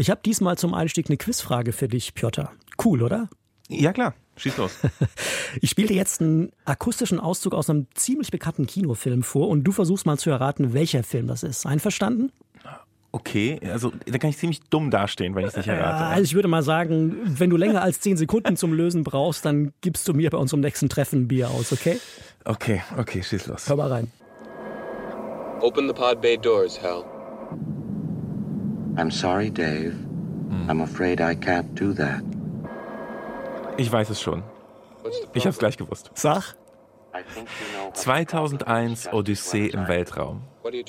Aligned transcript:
Ich 0.00 0.08
habe 0.08 0.22
diesmal 0.24 0.56
zum 0.56 0.72
Einstieg 0.72 1.10
eine 1.10 1.18
Quizfrage 1.18 1.72
für 1.72 1.86
dich, 1.86 2.14
Piotr. 2.14 2.50
Cool, 2.82 3.02
oder? 3.02 3.28
Ja, 3.68 3.92
klar. 3.92 4.14
Schieß 4.36 4.56
los. 4.56 4.78
ich 5.60 5.68
spiele 5.68 5.88
dir 5.88 5.96
jetzt 5.96 6.22
einen 6.22 6.52
akustischen 6.64 7.20
Auszug 7.20 7.52
aus 7.52 7.68
einem 7.68 7.86
ziemlich 7.92 8.30
bekannten 8.30 8.66
Kinofilm 8.66 9.22
vor 9.22 9.48
und 9.48 9.62
du 9.62 9.72
versuchst 9.72 10.06
mal 10.06 10.16
zu 10.16 10.30
erraten, 10.30 10.72
welcher 10.72 11.02
Film 11.02 11.26
das 11.26 11.42
ist. 11.42 11.66
Einverstanden? 11.66 12.32
Okay, 13.12 13.60
also 13.62 13.92
da 14.06 14.16
kann 14.16 14.30
ich 14.30 14.38
ziemlich 14.38 14.60
dumm 14.70 14.90
dastehen, 14.90 15.34
wenn 15.34 15.42
ich 15.42 15.50
es 15.50 15.56
nicht 15.58 15.68
errate. 15.68 16.06
Also 16.06 16.22
ich 16.22 16.34
würde 16.34 16.48
mal 16.48 16.62
sagen, 16.62 17.16
wenn 17.22 17.50
du 17.50 17.58
länger 17.58 17.82
als 17.82 18.00
zehn 18.00 18.16
Sekunden 18.16 18.56
zum 18.56 18.72
Lösen 18.72 19.04
brauchst, 19.04 19.44
dann 19.44 19.74
gibst 19.82 20.08
du 20.08 20.14
mir 20.14 20.30
bei 20.30 20.38
unserem 20.38 20.60
nächsten 20.60 20.88
Treffen 20.88 21.24
ein 21.24 21.28
Bier 21.28 21.50
aus, 21.50 21.72
okay? 21.72 22.00
Okay, 22.46 22.80
okay, 22.96 23.22
schieß 23.22 23.48
los. 23.48 23.68
Hör 23.68 23.76
mal 23.76 23.88
rein. 23.88 24.10
Open 25.60 25.88
the 25.88 25.92
pod 25.92 26.22
bay 26.22 26.38
doors, 26.38 26.80
Hal. 26.82 27.04
I'm 28.96 29.10
sorry, 29.10 29.50
Dave. 29.50 29.94
I'm 30.68 30.82
afraid 30.82 31.20
I 31.20 31.34
can't 31.34 31.74
do 31.74 31.92
that. 31.94 32.22
Ich 33.76 33.90
weiß 33.90 34.10
es 34.10 34.20
schon. 34.20 34.42
Ich 35.32 35.46
hab's 35.46 35.58
gleich 35.58 35.76
gewusst. 35.76 36.10
Sag. 36.14 36.54
2001 37.94 39.12
Odyssee 39.12 39.66
im 39.68 39.88
Weltraum. 39.88 40.42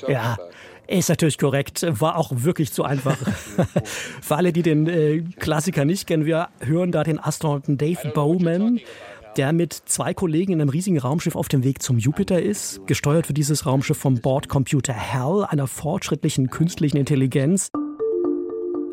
Ja, 0.06 0.36
ist 0.86 1.08
natürlich 1.08 1.38
korrekt. 1.38 1.84
War 2.00 2.16
auch 2.16 2.30
wirklich 2.32 2.72
zu 2.72 2.84
einfach. 2.84 3.16
Für 4.20 4.36
alle, 4.36 4.52
die 4.52 4.62
den 4.62 4.86
äh, 4.88 5.22
Klassiker 5.38 5.84
nicht 5.84 6.06
kennen, 6.06 6.26
wir 6.26 6.48
hören 6.60 6.92
da 6.92 7.02
den 7.02 7.18
Astronauten 7.18 7.78
Dave 7.78 8.10
Bowman, 8.14 8.80
der 9.36 9.52
mit 9.52 9.72
zwei 9.72 10.12
Kollegen 10.14 10.52
in 10.52 10.60
einem 10.60 10.70
riesigen 10.70 10.98
Raumschiff 10.98 11.34
auf 11.34 11.48
dem 11.48 11.64
Weg 11.64 11.82
zum 11.82 11.98
Jupiter 11.98 12.40
ist. 12.40 12.86
Gesteuert 12.86 13.26
für 13.26 13.34
dieses 13.34 13.64
Raumschiff 13.66 13.98
vom 13.98 14.20
Bordcomputer 14.20 14.94
HAL, 14.94 15.44
einer 15.44 15.66
fortschrittlichen 15.66 16.50
künstlichen 16.50 16.98
Intelligenz. 16.98 17.70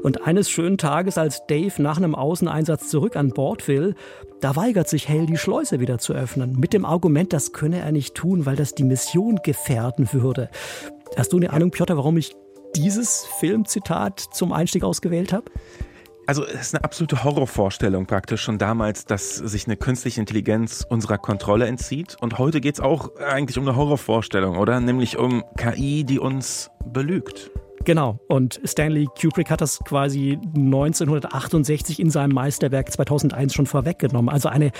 Und 0.02 0.26
eines 0.26 0.49
schönen 0.49 0.77
Tages, 0.77 1.17
als 1.17 1.45
Dave 1.48 1.81
nach 1.81 1.98
einem 1.98 2.16
Außeneinsatz 2.16 2.89
zurück 2.89 3.16
an 3.16 3.30
Bord 3.30 3.67
will, 3.67 3.95
da 4.39 4.56
weigert 4.56 4.88
sich 4.88 5.09
Hell, 5.09 5.25
die 5.25 5.38
Schleuse 5.38 5.80
wieder 5.80 5.97
zu 5.97 6.14
öffnen. 6.14 6.58
Mit 6.58 6.73
dem 6.73 6.86
Argument, 6.86 7.33
das 7.33 7.52
könne 7.52 7.80
er 7.80 7.91
nicht 7.91 8.16
tun, 8.16 8.45
weil 8.45 8.56
das 8.56 8.73
die 8.73 8.86
Mission 8.86 9.39
gefährden 9.44 10.14
würde. 10.14 10.50
Hast 11.17 11.33
du 11.33 11.38
eine 11.38 11.52
Ahnung, 11.52 11.72
Piotr, 11.72 11.97
warum 11.97 12.16
ich 12.17 12.36
dieses 12.75 13.25
Filmzitat 13.39 14.19
zum 14.19 14.53
Einstieg 14.53 14.83
ausgewählt 14.83 15.33
habe? 15.33 15.52
Also 16.28 16.45
es 16.45 16.61
ist 16.61 16.75
eine 16.75 16.84
absolute 16.84 17.23
Horrorvorstellung 17.23 18.06
praktisch 18.06 18.44
schon 18.44 18.59
damals, 18.59 19.06
dass 19.06 19.36
sich 19.36 19.66
eine 19.66 19.78
künstliche 19.78 20.19
Intelligenz 20.19 20.86
unserer 20.88 21.17
Kontrolle 21.17 21.66
entzieht. 21.66 22.17
Und 22.22 22.38
heute 22.38 22.61
geht 22.61 22.75
es 22.75 22.80
auch 22.80 23.16
eigentlich 23.16 23.58
um 23.58 23.67
eine 23.67 23.75
Horrorvorstellung, 23.75 24.58
oder? 24.58 24.80
Nämlich 24.80 25.17
um 25.17 25.44
KI, 25.58 26.03
die 26.03 26.19
uns 26.19 26.69
belügt. 26.86 27.50
Genau. 27.85 28.19
Und 28.27 28.59
Stanley 28.66 29.08
Kubrick 29.19 29.49
hat 29.49 29.61
das 29.61 29.80
quasi 29.80 30.38
1968 30.55 31.99
in 31.99 32.09
seinem 32.09 32.33
Meisterwerk 32.33 32.91
2001 32.91 33.53
schon 33.53 33.66
vorweggenommen. 33.66 34.30
Also 34.30 34.49
eine 34.49 34.72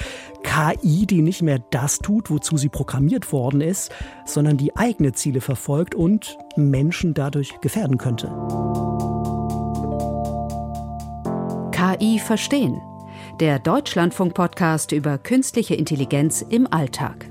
KI, 0.44 1.06
die 1.06 1.22
nicht 1.22 1.42
mehr 1.42 1.60
das 1.72 2.00
tut, 2.00 2.30
wozu 2.30 2.58
sie 2.58 2.70
programmiert 2.70 3.32
worden 3.32 3.62
ist, 3.62 3.92
sondern 4.26 4.58
die 4.58 4.76
eigene 4.76 5.14
Ziele 5.14 5.42
verfolgt 5.42 5.96
und 5.96 6.38
Menschen 6.56 7.14
dadurch 7.14 7.60
gefährden 7.62 7.98
könnte. 7.98 8.28
KI 11.72 12.20
verstehen. 12.20 12.82
Der 13.40 13.58
Deutschlandfunk-Podcast 13.60 14.92
über 14.92 15.18
künstliche 15.18 15.76
Intelligenz 15.76 16.42
im 16.42 16.68
Alltag. 16.72 17.29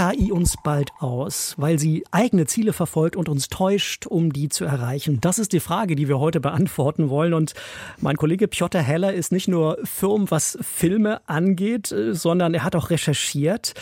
KI 0.00 0.32
uns 0.32 0.56
bald 0.56 0.92
aus, 0.98 1.54
weil 1.58 1.78
sie 1.78 2.04
eigene 2.10 2.46
Ziele 2.46 2.72
verfolgt 2.72 3.16
und 3.16 3.28
uns 3.28 3.50
täuscht, 3.50 4.06
um 4.06 4.32
die 4.32 4.48
zu 4.48 4.64
erreichen? 4.64 5.20
Das 5.20 5.38
ist 5.38 5.52
die 5.52 5.60
Frage, 5.60 5.94
die 5.94 6.08
wir 6.08 6.18
heute 6.18 6.40
beantworten 6.40 7.10
wollen. 7.10 7.34
Und 7.34 7.52
mein 7.98 8.16
Kollege 8.16 8.48
Piotr 8.48 8.80
Heller 8.80 9.12
ist 9.12 9.30
nicht 9.30 9.46
nur 9.46 9.76
firm, 9.84 10.30
was 10.30 10.56
Filme 10.62 11.20
angeht, 11.28 11.92
äh, 11.92 12.14
sondern 12.14 12.54
er 12.54 12.64
hat 12.64 12.76
auch 12.76 12.88
recherchiert. 12.88 13.74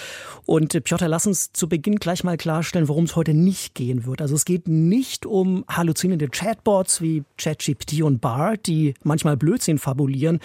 Und 0.45 0.75
äh, 0.75 0.81
Piotr, 0.81 1.07
lass 1.07 1.25
uns 1.29 1.53
zu 1.53 1.69
Beginn 1.69 1.97
gleich 1.97 2.25
mal 2.25 2.37
klarstellen, 2.37 2.89
worum 2.89 3.05
es 3.05 3.15
heute 3.15 3.33
nicht 3.33 3.77
gehen 3.77 4.05
wird. 4.05 4.21
Also 4.21 4.35
es 4.35 4.45
geht 4.45 4.67
nicht 4.67 5.25
um 5.25 5.65
halluzinierende 5.69 6.27
Chatbots 6.27 7.01
wie 7.01 7.23
ChatGPT 7.37 8.03
und 8.03 8.21
BART, 8.21 8.67
die 8.67 8.95
manchmal 9.05 9.37
Blödsinn 9.37 9.79
fabulieren, 9.79 10.41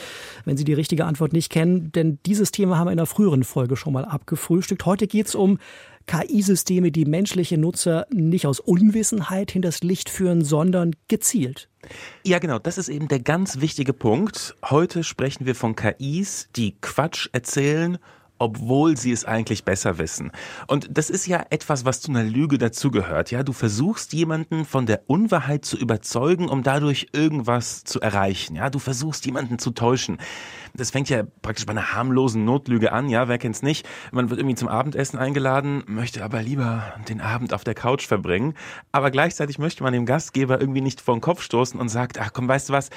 wenn 0.45 0.55
sie 0.55 0.65
die 0.65 0.73
richtige 0.73 1.05
Antwort 1.05 1.33
nicht 1.33 1.51
kennen. 1.51 1.91
Denn 1.93 2.19
dieses 2.27 2.51
Thema 2.51 2.77
haben 2.77 2.85
wir 2.85 2.91
in 2.91 2.99
einer 2.99 3.07
früheren 3.07 3.43
Folge 3.43 3.75
schon 3.75 3.93
mal 3.93 4.05
abgefrühstückt. 4.05 4.85
Heute 4.85 5.07
geht 5.07 5.25
es 5.25 5.33
um 5.33 5.57
KI-Systeme, 6.05 6.91
die 6.91 7.05
menschliche 7.05 7.57
Nutzer 7.57 8.05
nicht 8.11 8.45
aus 8.45 8.59
Unwissenheit 8.59 9.51
hinters 9.51 9.83
Licht 9.83 10.09
führen, 10.09 10.43
sondern 10.43 10.95
gezielt. 11.07 11.69
Ja, 12.25 12.39
genau, 12.39 12.59
das 12.59 12.77
ist 12.77 12.89
eben 12.89 13.07
der 13.07 13.19
ganz 13.19 13.61
wichtige 13.61 13.93
Punkt. 13.93 14.55
Heute 14.63 15.03
sprechen 15.03 15.45
wir 15.45 15.55
von 15.55 15.75
KIs, 15.75 16.49
die 16.55 16.75
Quatsch 16.81 17.29
erzählen 17.31 17.97
obwohl 18.43 18.97
sie 18.97 19.13
es 19.13 19.23
eigentlich 19.23 19.63
besser 19.63 19.97
wissen. 19.97 20.31
Und 20.67 20.89
das 20.91 21.09
ist 21.09 21.25
ja 21.27 21.45
etwas, 21.49 21.85
was 21.85 22.01
zu 22.01 22.11
einer 22.11 22.23
Lüge 22.23 22.57
dazugehört. 22.57 23.31
Ja, 23.31 23.41
du 23.41 23.53
versuchst 23.53 24.11
jemanden 24.11 24.65
von 24.65 24.85
der 24.85 25.03
Unwahrheit 25.07 25.63
zu 25.63 25.77
überzeugen, 25.77 26.49
um 26.49 26.61
dadurch 26.61 27.07
irgendwas 27.13 27.85
zu 27.85 28.01
erreichen. 28.01 28.55
Ja, 28.55 28.69
du 28.69 28.79
versuchst 28.79 29.25
jemanden 29.25 29.59
zu 29.59 29.71
täuschen. 29.71 30.17
Das 30.75 30.91
fängt 30.91 31.07
ja 31.07 31.23
praktisch 31.41 31.65
bei 31.65 31.71
einer 31.71 31.93
harmlosen 31.93 32.43
Notlüge 32.43 32.91
an. 32.91 33.07
Ja, 33.07 33.27
wer 33.27 33.37
kennt's 33.37 33.61
nicht? 33.61 33.87
Man 34.11 34.29
wird 34.29 34.39
irgendwie 34.39 34.55
zum 34.55 34.67
Abendessen 34.67 35.17
eingeladen, 35.17 35.83
möchte 35.87 36.23
aber 36.23 36.41
lieber 36.41 36.93
den 37.07 37.21
Abend 37.21 37.53
auf 37.53 37.63
der 37.63 37.75
Couch 37.75 38.07
verbringen. 38.07 38.55
Aber 38.91 39.09
gleichzeitig 39.11 39.57
möchte 39.57 39.83
man 39.83 39.93
dem 39.93 40.05
Gastgeber 40.05 40.59
irgendwie 40.59 40.81
nicht 40.81 40.99
vor 40.99 41.15
den 41.15 41.21
Kopf 41.21 41.41
stoßen 41.41 41.79
und 41.79 41.89
sagt, 41.89 42.19
ach 42.19 42.33
komm, 42.33 42.47
weißt 42.47 42.69
du 42.69 42.73
was? 42.73 42.89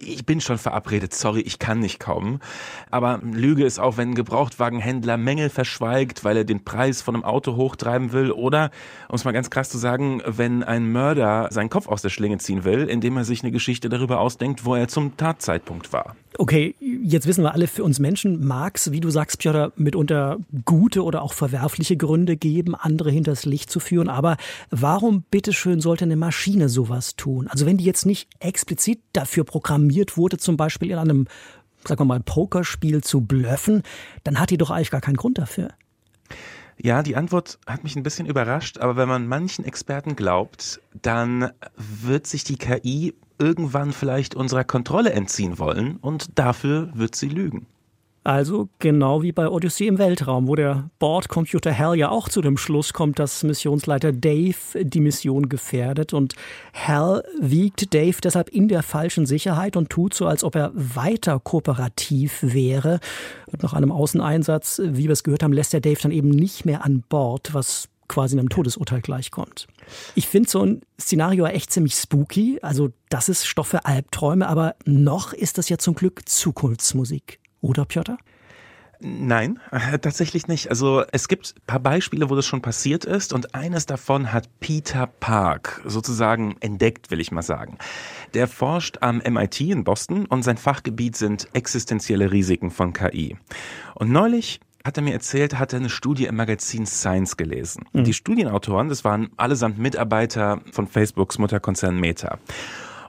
Ich 0.00 0.24
bin 0.24 0.40
schon 0.40 0.58
verabredet, 0.58 1.14
sorry, 1.14 1.40
ich 1.40 1.58
kann 1.58 1.80
nicht 1.80 1.98
kommen. 2.00 2.40
Aber 2.90 3.20
Lüge 3.22 3.64
ist 3.64 3.78
auch, 3.80 3.96
wenn 3.96 4.10
ein 4.10 4.14
Gebrauchtwagenhändler 4.14 5.16
Mängel 5.16 5.50
verschweigt, 5.50 6.24
weil 6.24 6.36
er 6.36 6.44
den 6.44 6.64
Preis 6.64 7.02
von 7.02 7.14
einem 7.14 7.24
Auto 7.24 7.56
hochtreiben 7.56 8.12
will. 8.12 8.30
Oder, 8.30 8.70
um 9.08 9.16
es 9.16 9.24
mal 9.24 9.32
ganz 9.32 9.50
krass 9.50 9.70
zu 9.70 9.78
sagen, 9.78 10.22
wenn 10.26 10.62
ein 10.62 10.90
Mörder 10.92 11.48
seinen 11.50 11.70
Kopf 11.70 11.88
aus 11.88 12.02
der 12.02 12.10
Schlinge 12.10 12.38
ziehen 12.38 12.64
will, 12.64 12.86
indem 12.88 13.16
er 13.16 13.24
sich 13.24 13.42
eine 13.42 13.52
Geschichte 13.52 13.88
darüber 13.88 14.20
ausdenkt, 14.20 14.64
wo 14.64 14.74
er 14.74 14.88
zum 14.88 15.16
Tatzeitpunkt 15.16 15.92
war. 15.92 16.16
Okay, 16.38 16.74
jetzt 16.80 17.26
wissen 17.26 17.42
wir 17.42 17.52
alle, 17.52 17.66
für 17.66 17.84
uns 17.84 17.98
Menschen 17.98 18.46
mag 18.46 18.76
es, 18.76 18.92
wie 18.92 19.00
du 19.00 19.10
sagst, 19.10 19.38
Piotr, 19.40 19.72
mitunter 19.76 20.38
gute 20.64 21.02
oder 21.02 21.22
auch 21.22 21.32
verwerfliche 21.32 21.96
Gründe 21.96 22.36
geben, 22.36 22.74
andere 22.74 23.10
hinters 23.10 23.44
Licht 23.44 23.70
zu 23.70 23.80
führen. 23.80 24.08
Aber 24.08 24.36
warum 24.70 25.24
bitteschön 25.30 25.80
sollte 25.80 26.04
eine 26.04 26.16
Maschine 26.16 26.68
sowas 26.68 27.16
tun? 27.16 27.48
Also 27.48 27.66
wenn 27.66 27.76
die 27.76 27.84
jetzt 27.84 28.06
nicht 28.06 28.28
explizit 28.38 29.00
dafür 29.12 29.44
programmiert 29.44 29.79
wurde, 30.16 30.38
zum 30.38 30.56
Beispiel 30.56 30.90
in 30.90 30.98
einem, 30.98 31.26
sagen 31.84 32.00
wir 32.00 32.04
mal, 32.04 32.20
Pokerspiel 32.20 33.02
zu 33.02 33.20
blöffen, 33.20 33.82
dann 34.24 34.38
hat 34.38 34.50
die 34.50 34.58
doch 34.58 34.70
eigentlich 34.70 34.90
gar 34.90 35.00
keinen 35.00 35.16
Grund 35.16 35.38
dafür. 35.38 35.68
Ja, 36.82 37.02
die 37.02 37.16
Antwort 37.16 37.58
hat 37.66 37.84
mich 37.84 37.94
ein 37.96 38.02
bisschen 38.02 38.26
überrascht, 38.26 38.78
aber 38.78 38.96
wenn 38.96 39.08
man 39.08 39.26
manchen 39.26 39.64
Experten 39.64 40.16
glaubt, 40.16 40.80
dann 41.02 41.50
wird 41.76 42.26
sich 42.26 42.42
die 42.42 42.56
KI 42.56 43.14
irgendwann 43.38 43.92
vielleicht 43.92 44.34
unserer 44.34 44.64
Kontrolle 44.64 45.12
entziehen 45.12 45.58
wollen 45.58 45.96
und 45.96 46.38
dafür 46.38 46.90
wird 46.94 47.16
sie 47.16 47.28
lügen. 47.28 47.66
Also 48.22 48.68
genau 48.78 49.22
wie 49.22 49.32
bei 49.32 49.48
Odyssey 49.48 49.86
im 49.86 49.96
Weltraum, 49.96 50.46
wo 50.46 50.54
der 50.54 50.90
Bordcomputer 50.98 51.76
Hal 51.76 51.96
ja 51.96 52.10
auch 52.10 52.28
zu 52.28 52.42
dem 52.42 52.58
Schluss 52.58 52.92
kommt, 52.92 53.18
dass 53.18 53.42
Missionsleiter 53.42 54.12
Dave 54.12 54.56
die 54.78 55.00
Mission 55.00 55.48
gefährdet 55.48 56.12
und 56.12 56.34
Hal 56.74 57.24
wiegt 57.40 57.94
Dave 57.94 58.16
deshalb 58.22 58.50
in 58.50 58.68
der 58.68 58.82
falschen 58.82 59.24
Sicherheit 59.24 59.74
und 59.74 59.88
tut 59.88 60.12
so, 60.12 60.26
als 60.26 60.44
ob 60.44 60.54
er 60.54 60.70
weiter 60.74 61.40
kooperativ 61.40 62.38
wäre. 62.42 63.00
Und 63.46 63.62
nach 63.62 63.72
einem 63.72 63.90
Außeneinsatz, 63.90 64.82
wie 64.84 65.04
wir 65.04 65.12
es 65.12 65.24
gehört 65.24 65.42
haben, 65.42 65.54
lässt 65.54 65.72
er 65.72 65.80
Dave 65.80 66.00
dann 66.02 66.12
eben 66.12 66.28
nicht 66.28 66.66
mehr 66.66 66.84
an 66.84 67.02
Bord, 67.08 67.54
was 67.54 67.88
quasi 68.06 68.38
einem 68.38 68.50
Todesurteil 68.50 69.00
gleichkommt. 69.00 69.66
Ich 70.14 70.28
finde 70.28 70.50
so 70.50 70.66
ein 70.66 70.82
Szenario 71.00 71.46
echt 71.46 71.72
ziemlich 71.72 71.94
spooky. 71.94 72.58
Also 72.60 72.90
das 73.08 73.30
ist 73.30 73.46
Stoff 73.46 73.68
für 73.68 73.86
Albträume, 73.86 74.46
aber 74.46 74.74
noch 74.84 75.32
ist 75.32 75.56
das 75.56 75.68
ja 75.68 75.78
zum 75.78 75.94
Glück 75.94 76.28
Zukunftsmusik. 76.28 77.39
Oder, 77.60 77.84
Piotr? 77.84 78.18
Nein, 79.02 79.58
äh, 79.70 79.98
tatsächlich 79.98 80.46
nicht. 80.46 80.68
Also 80.68 81.04
es 81.10 81.26
gibt 81.28 81.54
ein 81.56 81.66
paar 81.66 81.80
Beispiele, 81.80 82.28
wo 82.28 82.36
das 82.36 82.44
schon 82.44 82.60
passiert 82.60 83.06
ist 83.06 83.32
und 83.32 83.54
eines 83.54 83.86
davon 83.86 84.30
hat 84.30 84.48
Peter 84.60 85.06
Park 85.06 85.80
sozusagen 85.86 86.56
entdeckt, 86.60 87.10
will 87.10 87.18
ich 87.18 87.32
mal 87.32 87.40
sagen. 87.40 87.78
Der 88.34 88.46
forscht 88.46 88.98
am 89.00 89.18
MIT 89.18 89.60
in 89.62 89.84
Boston 89.84 90.26
und 90.26 90.42
sein 90.42 90.58
Fachgebiet 90.58 91.16
sind 91.16 91.48
existenzielle 91.54 92.30
Risiken 92.30 92.70
von 92.70 92.92
KI. 92.92 93.38
Und 93.94 94.10
neulich 94.12 94.60
hat 94.84 94.98
er 94.98 95.02
mir 95.02 95.14
erzählt, 95.14 95.58
hat 95.58 95.72
er 95.72 95.78
eine 95.78 95.90
Studie 95.90 96.26
im 96.26 96.36
Magazin 96.36 96.84
Science 96.86 97.38
gelesen. 97.38 97.86
Mhm. 97.92 98.04
Die 98.04 98.14
Studienautoren, 98.14 98.90
das 98.90 99.04
waren 99.04 99.30
allesamt 99.38 99.78
Mitarbeiter 99.78 100.60
von 100.72 100.86
Facebooks 100.86 101.38
Mutterkonzern 101.38 101.98
Meta. 101.98 102.38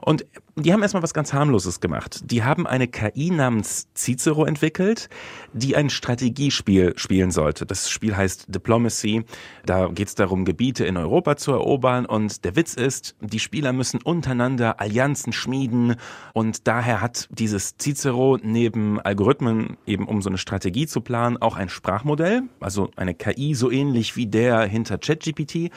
Und 0.04 0.26
die 0.56 0.72
haben 0.72 0.82
erstmal 0.82 1.02
was 1.02 1.14
ganz 1.14 1.32
harmloses 1.32 1.80
gemacht. 1.80 2.20
Die 2.24 2.42
haben 2.42 2.66
eine 2.66 2.88
KI 2.88 3.30
namens 3.30 3.88
Cicero 3.94 4.44
entwickelt, 4.44 5.08
die 5.52 5.76
ein 5.76 5.90
Strategiespiel 5.90 6.92
spielen 6.96 7.30
sollte. 7.30 7.64
Das 7.66 7.88
Spiel 7.88 8.16
heißt 8.16 8.46
Diplomacy. 8.48 9.24
Da 9.64 9.86
geht 9.86 10.08
es 10.08 10.14
darum, 10.14 10.44
Gebiete 10.44 10.84
in 10.84 10.96
Europa 10.96 11.36
zu 11.36 11.52
erobern. 11.52 12.04
Und 12.04 12.44
der 12.44 12.56
Witz 12.56 12.74
ist, 12.74 13.14
die 13.20 13.38
Spieler 13.38 13.72
müssen 13.72 14.02
untereinander 14.02 14.80
Allianzen 14.80 15.32
schmieden. 15.32 15.94
Und 16.34 16.66
daher 16.66 17.00
hat 17.00 17.28
dieses 17.30 17.76
Cicero 17.78 18.38
neben 18.42 19.00
Algorithmen, 19.00 19.76
eben 19.86 20.08
um 20.08 20.20
so 20.20 20.28
eine 20.28 20.38
Strategie 20.38 20.86
zu 20.86 21.00
planen, 21.00 21.36
auch 21.40 21.56
ein 21.56 21.68
Sprachmodell, 21.68 22.42
also 22.60 22.90
eine 22.96 23.14
KI 23.14 23.54
so 23.54 23.70
ähnlich 23.70 24.16
wie 24.16 24.26
der 24.26 24.62
hinter 24.62 24.98
ChatGPT. 24.98 25.70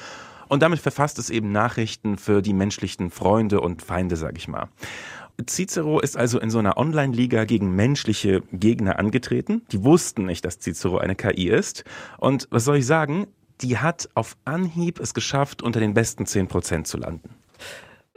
Und 0.56 0.62
damit 0.62 0.80
verfasst 0.80 1.20
es 1.20 1.30
eben 1.30 1.52
Nachrichten 1.52 2.18
für 2.18 2.42
die 2.42 2.54
menschlichen 2.54 3.12
Freunde 3.12 3.60
und 3.60 3.82
Feinde, 3.82 4.16
sag 4.16 4.38
ich 4.38 4.48
mal. 4.48 4.70
Cicero 5.46 6.00
ist 6.00 6.16
also 6.16 6.40
in 6.40 6.50
so 6.50 6.60
einer 6.60 6.78
Online-Liga 6.78 7.44
gegen 7.44 7.76
menschliche 7.76 8.42
Gegner 8.54 8.98
angetreten. 8.98 9.64
Die 9.74 9.84
wussten 9.84 10.26
nicht, 10.26 10.46
dass 10.46 10.60
Cicero 10.60 10.98
eine 10.98 11.16
KI 11.16 11.50
ist. 11.50 11.84
Und 12.20 12.48
was 12.52 12.64
soll 12.64 12.78
ich 12.78 12.86
sagen? 12.86 13.28
Die 13.60 13.80
hat 13.80 14.08
auf 14.14 14.38
Anhieb 14.46 15.02
es 15.02 15.14
geschafft, 15.14 15.62
unter 15.62 15.82
den 15.82 15.94
besten 15.94 16.26
10 16.26 16.48
Prozent 16.48 16.88
zu 16.88 17.00
landen. 17.00 17.32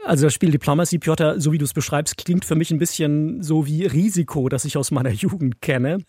Also 0.05 0.25
das 0.25 0.33
Spiel 0.33 0.51
Diplomacy, 0.51 0.97
Piotr, 0.97 1.39
so 1.39 1.51
wie 1.51 1.57
du 1.57 1.65
es 1.65 1.73
beschreibst, 1.73 2.17
klingt 2.17 2.45
für 2.45 2.55
mich 2.55 2.71
ein 2.71 2.79
bisschen 2.79 3.43
so 3.43 3.65
wie 3.65 3.85
Risiko, 3.85 4.47
das 4.47 4.65
ich 4.65 4.77
aus 4.77 4.91
meiner 4.91 5.09
Jugend 5.11 5.61
kenne. 5.61 5.99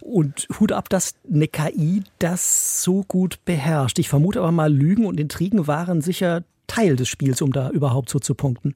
Und 0.00 0.48
Hut 0.58 0.72
ab, 0.72 0.88
dass 0.88 1.14
eine 1.32 1.48
KI 1.48 2.02
das 2.18 2.82
so 2.82 3.04
gut 3.06 3.44
beherrscht. 3.44 3.98
Ich 3.98 4.08
vermute 4.08 4.40
aber 4.40 4.52
mal, 4.52 4.72
Lügen 4.72 5.06
und 5.06 5.20
Intrigen 5.20 5.66
waren 5.66 6.00
sicher 6.00 6.42
Teil 6.66 6.96
des 6.96 7.08
Spiels, 7.08 7.42
um 7.42 7.52
da 7.52 7.70
überhaupt 7.70 8.10
so 8.10 8.18
zu 8.18 8.34
punkten. 8.34 8.74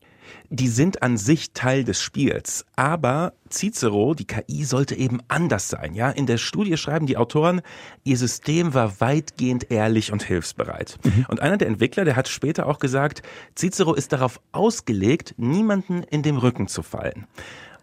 Die 0.49 0.69
sind 0.69 1.03
an 1.03 1.17
sich 1.17 1.53
Teil 1.53 1.85
des 1.85 2.01
Spiels, 2.01 2.65
aber 2.77 3.33
Cicero, 3.51 4.15
die 4.15 4.27
KI, 4.27 4.65
sollte 4.65 4.95
eben 4.95 5.21
anders 5.29 5.69
sein. 5.69 5.95
Ja, 5.95 6.11
in 6.11 6.27
der 6.27 6.39
Studie 6.39 6.77
schreiben 6.77 7.07
die 7.07 7.17
Autoren, 7.17 7.63
ihr 8.05 8.17
System 8.17 8.75
war 8.75 9.01
weitgehend 9.01 9.71
ehrlich 9.71 10.13
und 10.13 10.23
hilfsbereit. 10.23 10.99
Mhm. 11.03 11.27
Und 11.29 11.41
einer 11.41 11.57
der 11.57 11.69
Entwickler, 11.69 12.05
der 12.05 12.17
hat 12.17 12.29
später 12.29 12.67
auch 12.67 12.79
gesagt, 12.79 13.23
Cicero 13.57 13.95
ist 13.95 14.13
darauf 14.13 14.41
ausgelegt, 14.53 15.35
niemanden 15.37 16.03
in 16.05 16.23
dem 16.23 16.37
Rücken 16.37 16.69
zu 16.69 16.83
fallen. 16.83 17.27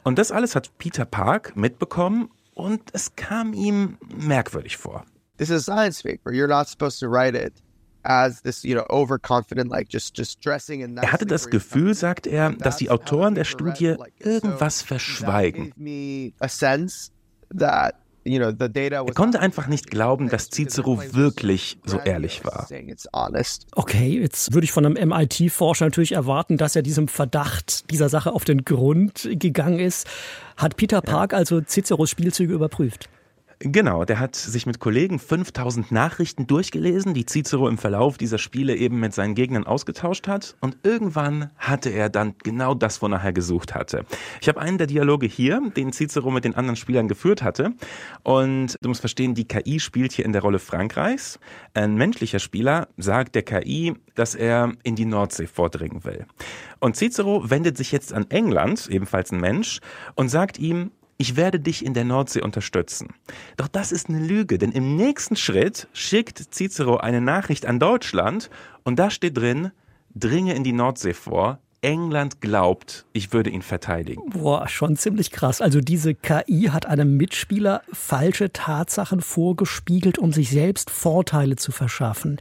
Und 0.03 0.17
das 0.19 0.31
alles 0.31 0.55
hat 0.55 0.77
Peter 0.77 1.05
Park 1.05 1.57
mitbekommen 1.57 2.29
und 2.53 2.81
es 2.93 3.15
kam 3.15 3.53
ihm 3.53 3.97
merkwürdig 4.15 4.77
vor. 4.77 5.05
This 5.37 5.49
is 5.49 5.67
a 5.67 5.73
science 5.73 6.01
paper. 6.01 6.31
You're 6.31 6.47
not 6.47 6.67
supposed 6.67 6.99
to 7.01 7.07
write 7.07 7.37
it. 7.37 7.53
Er 11.03 11.11
hatte 11.11 11.25
das 11.25 11.49
Gefühl, 11.49 11.93
sagt 11.93 12.25
er, 12.25 12.51
dass 12.53 12.77
die 12.77 12.89
Autoren 12.89 13.35
der 13.35 13.43
Studie 13.43 13.95
irgendwas 14.19 14.81
verschweigen. 14.81 15.73
Er 18.27 19.13
konnte 19.13 19.39
einfach 19.39 19.67
nicht 19.67 19.89
glauben, 19.89 20.29
dass 20.29 20.49
Cicero 20.49 21.01
wirklich 21.13 21.79
so 21.85 21.99
ehrlich 21.99 22.43
war. 22.43 22.67
Okay, 23.73 24.19
jetzt 24.19 24.53
würde 24.53 24.65
ich 24.65 24.71
von 24.71 24.85
einem 24.85 25.09
MIT-Forscher 25.09 25.85
natürlich 25.85 26.11
erwarten, 26.13 26.57
dass 26.57 26.75
er 26.75 26.81
diesem 26.81 27.07
Verdacht 27.07 27.89
dieser 27.91 28.09
Sache 28.09 28.33
auf 28.33 28.43
den 28.43 28.65
Grund 28.65 29.29
gegangen 29.31 29.79
ist. 29.79 30.07
Hat 30.57 30.75
Peter 30.75 31.01
Park 31.01 31.33
also 31.33 31.61
Ciceros 31.61 32.09
Spielzüge 32.09 32.53
überprüft? 32.53 33.09
Genau, 33.59 34.05
der 34.05 34.19
hat 34.19 34.35
sich 34.35 34.67
mit 34.67 34.79
Kollegen 34.79 35.17
5000 35.17 35.91
Nachrichten 35.91 36.45
durchgelesen, 36.45 37.15
die 37.15 37.25
Cicero 37.25 37.67
im 37.67 37.79
Verlauf 37.79 38.19
dieser 38.19 38.37
Spiele 38.37 38.75
eben 38.75 38.99
mit 38.99 39.15
seinen 39.15 39.33
Gegnern 39.33 39.65
ausgetauscht 39.65 40.27
hat. 40.27 40.55
Und 40.61 40.77
irgendwann 40.83 41.49
hatte 41.57 41.89
er 41.89 42.09
dann 42.09 42.35
genau 42.43 42.75
das, 42.75 43.01
wonach 43.01 43.23
er 43.23 43.33
gesucht 43.33 43.73
hatte. 43.73 44.05
Ich 44.41 44.47
habe 44.47 44.61
einen 44.61 44.77
der 44.77 44.85
Dialoge 44.85 45.25
hier, 45.25 45.59
den 45.75 45.91
Cicero 45.91 46.29
mit 46.29 46.45
den 46.45 46.53
anderen 46.53 46.75
Spielern 46.75 47.07
geführt 47.07 47.41
hatte. 47.41 47.73
Und 48.21 48.75
du 48.81 48.89
musst 48.89 49.01
verstehen, 49.01 49.33
die 49.33 49.47
KI 49.47 49.79
spielt 49.79 50.11
hier 50.11 50.25
in 50.25 50.33
der 50.33 50.43
Rolle 50.43 50.59
Frankreichs. 50.59 51.39
Ein 51.73 51.95
menschlicher 51.95 52.39
Spieler 52.39 52.89
sagt 52.97 53.33
der 53.33 53.41
KI, 53.41 53.95
dass 54.13 54.35
er 54.35 54.73
in 54.83 54.95
die 54.95 55.05
Nordsee 55.05 55.47
vordringen 55.47 56.03
will. 56.03 56.27
Und 56.79 56.95
Cicero 56.95 57.49
wendet 57.49 57.75
sich 57.75 57.91
jetzt 57.91 58.13
an 58.13 58.27
England, 58.29 58.87
ebenfalls 58.87 59.31
ein 59.31 59.39
Mensch, 59.39 59.79
und 60.13 60.29
sagt 60.29 60.59
ihm, 60.59 60.91
ich 61.17 61.35
werde 61.35 61.59
dich 61.59 61.83
in 61.85 61.93
der 61.93 62.05
Nordsee 62.05 62.41
unterstützen. 62.41 63.09
Doch 63.57 63.67
das 63.67 63.91
ist 63.91 64.09
eine 64.09 64.25
Lüge, 64.25 64.57
denn 64.57 64.71
im 64.71 64.95
nächsten 64.95 65.35
Schritt 65.35 65.87
schickt 65.93 66.53
Cicero 66.53 66.97
eine 66.97 67.21
Nachricht 67.21 67.65
an 67.65 67.79
Deutschland 67.79 68.49
und 68.83 68.97
da 68.97 69.09
steht 69.09 69.37
drin, 69.37 69.71
dringe 70.15 70.55
in 70.55 70.63
die 70.63 70.73
Nordsee 70.73 71.13
vor, 71.13 71.59
England 71.81 72.41
glaubt, 72.41 73.05
ich 73.13 73.33
würde 73.33 73.49
ihn 73.49 73.61
verteidigen. 73.61 74.29
Boah, 74.29 74.67
schon 74.67 74.95
ziemlich 74.97 75.31
krass. 75.31 75.61
Also 75.61 75.79
diese 75.79 76.15
KI 76.15 76.69
hat 76.71 76.87
einem 76.87 77.17
Mitspieler 77.17 77.81
falsche 77.93 78.51
Tatsachen 78.51 79.21
vorgespiegelt, 79.21 80.17
um 80.17 80.33
sich 80.33 80.49
selbst 80.49 80.89
Vorteile 80.89 81.55
zu 81.55 81.71
verschaffen. 81.71 82.39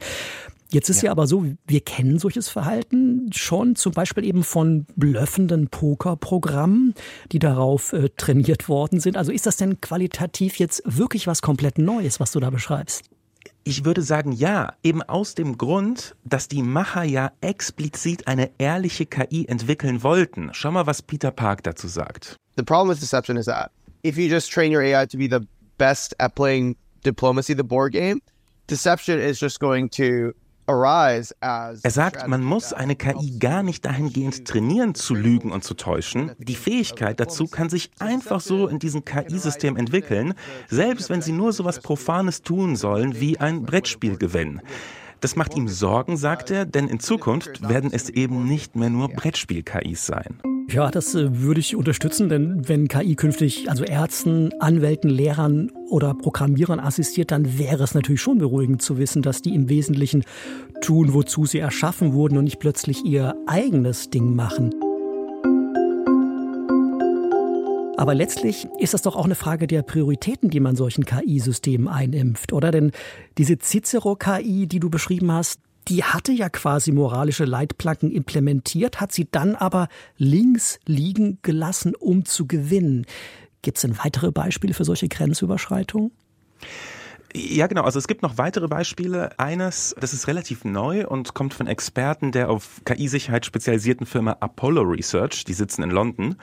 Jetzt 0.69 0.89
ist 0.89 1.01
ja. 1.01 1.07
ja. 1.07 1.11
aber 1.11 1.27
so, 1.27 1.45
wir 1.65 1.81
kennen 1.81 2.19
solches 2.19 2.49
Verhalten 2.49 3.29
schon, 3.33 3.75
zum 3.75 3.93
Beispiel 3.93 4.25
eben 4.25 4.43
von 4.43 4.85
blöffenden 4.95 5.69
Pokerprogrammen, 5.69 6.93
die 7.31 7.39
darauf 7.39 7.93
äh, 7.93 8.09
trainiert 8.17 8.67
worden 8.67 8.99
sind. 8.99 9.15
Also 9.15 9.31
ist 9.31 9.45
das 9.45 9.57
denn 9.57 9.79
qualitativ 9.79 10.59
jetzt 10.59 10.81
wirklich 10.85 11.27
was 11.27 11.41
komplett 11.41 11.77
Neues, 11.77 12.19
was 12.19 12.31
du 12.31 12.39
da 12.39 12.49
beschreibst? 12.49 13.05
Ich 13.63 13.85
würde 13.85 14.01
sagen, 14.01 14.31
ja, 14.31 14.73
eben 14.83 15.01
aus 15.03 15.35
dem 15.35 15.57
Grund, 15.57 16.15
dass 16.25 16.47
die 16.47 16.63
Macher 16.63 17.03
ja 17.03 17.31
explizit 17.41 18.27
eine 18.27 18.49
ehrliche 18.57 19.05
KI 19.05 19.45
entwickeln 19.47 20.03
wollten. 20.03 20.49
Schau 20.53 20.71
mal, 20.71 20.85
was 20.85 21.01
Peter 21.01 21.31
Park 21.31 21.63
dazu 21.63 21.87
sagt. 21.87 22.35
The 22.57 22.63
problem 22.63 22.89
with 22.89 22.99
deception 22.99 23.37
is 23.37 23.45
that 23.45 23.71
if 24.03 24.17
you 24.17 24.27
just 24.27 24.51
train 24.51 24.73
your 24.73 24.81
AI 24.81 25.05
to 25.05 25.17
be 25.17 25.27
the 25.29 25.45
best 25.77 26.15
at 26.19 26.35
playing 26.35 26.75
diplomacy, 27.03 27.55
the 27.55 27.63
board 27.63 27.93
game, 27.93 28.21
deception 28.67 29.19
is 29.19 29.39
just 29.39 29.59
going 29.59 29.89
to 29.91 30.33
er 30.67 31.91
sagt, 31.91 32.27
man 32.27 32.43
muss 32.43 32.73
eine 32.73 32.95
KI 32.95 33.39
gar 33.39 33.63
nicht 33.63 33.85
dahingehend 33.85 34.45
trainieren, 34.45 34.95
zu 34.95 35.15
lügen 35.15 35.51
und 35.51 35.63
zu 35.63 35.75
täuschen. 35.75 36.33
Die 36.39 36.55
Fähigkeit 36.55 37.19
dazu 37.19 37.47
kann 37.47 37.69
sich 37.69 37.89
einfach 37.99 38.41
so 38.41 38.67
in 38.67 38.77
diesem 38.77 39.05
KI-System 39.05 39.77
entwickeln, 39.77 40.33
selbst 40.67 41.09
wenn 41.09 41.21
sie 41.21 41.31
nur 41.31 41.53
so 41.53 41.63
etwas 41.63 41.79
Profanes 41.79 42.41
tun 42.41 42.75
sollen 42.75 43.19
wie 43.19 43.39
ein 43.39 43.63
Brettspiel 43.63 44.17
gewinnen. 44.17 44.61
Das 45.21 45.35
macht 45.35 45.55
ihm 45.55 45.67
Sorgen, 45.67 46.17
sagt 46.17 46.51
er, 46.51 46.65
denn 46.65 46.87
in 46.87 46.99
Zukunft 46.99 47.67
werden 47.67 47.91
es 47.91 48.09
eben 48.09 48.45
nicht 48.45 48.75
mehr 48.75 48.89
nur 48.89 49.09
Brettspiel-KIs 49.09 50.05
sein. 50.05 50.39
Ja, 50.69 50.91
das 50.91 51.15
äh, 51.15 51.41
würde 51.41 51.61
ich 51.61 51.77
unterstützen, 51.77 52.27
denn 52.27 52.67
wenn 52.67 52.89
KI 52.89 53.15
künftig 53.15 53.69
also 53.69 53.85
Ärzten, 53.85 54.51
Anwälten, 54.59 55.09
Lehrern 55.09 55.71
oder 55.89 56.13
Programmierern 56.13 56.81
assistiert, 56.81 57.31
dann 57.31 57.57
wäre 57.57 57.83
es 57.83 57.93
natürlich 57.93 58.19
schon 58.19 58.39
beruhigend 58.39 58.81
zu 58.81 58.97
wissen, 58.97 59.21
dass 59.21 59.41
die 59.41 59.55
im 59.55 59.69
Wesentlichen 59.69 60.25
tun, 60.81 61.13
wozu 61.13 61.45
sie 61.45 61.59
erschaffen 61.59 62.11
wurden 62.11 62.37
und 62.37 62.43
nicht 62.43 62.59
plötzlich 62.59 63.05
ihr 63.05 63.33
eigenes 63.47 64.09
Ding 64.09 64.35
machen. 64.35 64.75
Aber 67.95 68.13
letztlich 68.13 68.67
ist 68.77 68.93
das 68.93 69.01
doch 69.01 69.15
auch 69.15 69.25
eine 69.25 69.35
Frage 69.35 69.67
der 69.67 69.83
Prioritäten, 69.83 70.49
die 70.49 70.59
man 70.59 70.75
solchen 70.75 71.05
KI-Systemen 71.05 71.87
einimpft, 71.87 72.51
oder? 72.51 72.71
Denn 72.71 72.91
diese 73.37 73.57
Cicero-KI, 73.57 74.67
die 74.67 74.79
du 74.79 74.89
beschrieben 74.89 75.31
hast, 75.31 75.61
die 75.87 76.03
hatte 76.03 76.31
ja 76.31 76.49
quasi 76.49 76.91
moralische 76.91 77.45
Leitplanken 77.45 78.11
implementiert, 78.11 78.99
hat 78.99 79.11
sie 79.11 79.27
dann 79.29 79.55
aber 79.55 79.87
links 80.17 80.79
liegen 80.85 81.39
gelassen, 81.41 81.95
um 81.95 82.25
zu 82.25 82.47
gewinnen. 82.47 83.05
Gibt 83.61 83.77
es 83.77 83.81
denn 83.81 83.97
weitere 83.97 84.31
Beispiele 84.31 84.73
für 84.73 84.85
solche 84.85 85.07
Grenzüberschreitungen? 85.07 86.11
Ja, 87.37 87.67
genau. 87.67 87.83
Also 87.83 87.99
es 87.99 88.07
gibt 88.07 88.23
noch 88.23 88.39
weitere 88.39 88.67
Beispiele. 88.67 89.37
Eines, 89.37 89.95
das 89.99 90.11
ist 90.11 90.27
relativ 90.27 90.65
neu 90.65 91.05
und 91.05 91.35
kommt 91.35 91.53
von 91.53 91.67
Experten 91.67 92.31
der 92.31 92.49
auf 92.49 92.81
KI-Sicherheit 92.83 93.45
spezialisierten 93.45 94.07
Firma 94.07 94.37
Apollo 94.39 94.81
Research. 94.81 95.43
Die 95.43 95.53
sitzen 95.53 95.83
in 95.83 95.91
London. 95.91 96.35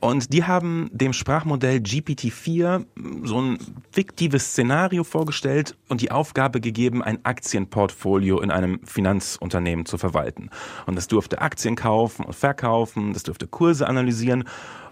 Und 0.00 0.32
die 0.32 0.42
haben 0.42 0.90
dem 0.92 1.12
Sprachmodell 1.12 1.78
GPT-4 1.78 2.84
so 3.22 3.40
ein 3.40 3.58
fiktives 3.92 4.50
Szenario 4.50 5.04
vorgestellt 5.04 5.76
und 5.88 6.00
die 6.00 6.10
Aufgabe 6.10 6.60
gegeben, 6.60 7.00
ein 7.00 7.24
Aktienportfolio 7.24 8.40
in 8.40 8.50
einem 8.50 8.80
Finanzunternehmen 8.84 9.86
zu 9.86 9.98
verwalten. 9.98 10.50
Und 10.86 10.96
das 10.96 11.06
durfte 11.06 11.40
Aktien 11.40 11.76
kaufen 11.76 12.24
und 12.24 12.34
verkaufen, 12.34 13.12
das 13.12 13.22
durfte 13.22 13.46
Kurse 13.46 13.86
analysieren 13.86 14.44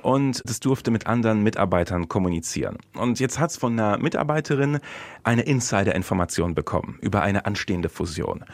und 0.02 0.42
das 0.44 0.60
durfte 0.60 0.90
mit 0.90 1.06
anderen 1.06 1.42
Mitarbeitern 1.42 2.08
kommunizieren. 2.08 2.78
Und 2.94 3.20
jetzt 3.20 3.38
hat 3.38 3.50
es 3.50 3.56
von 3.56 3.72
einer 3.78 3.98
Mitarbeiterin 3.98 4.78
eine 5.22 5.42
Insider-Information 5.42 6.54
bekommen 6.54 6.98
über 7.00 7.22
eine 7.22 7.46
anstehende 7.46 7.88
Fusion. 7.88 8.44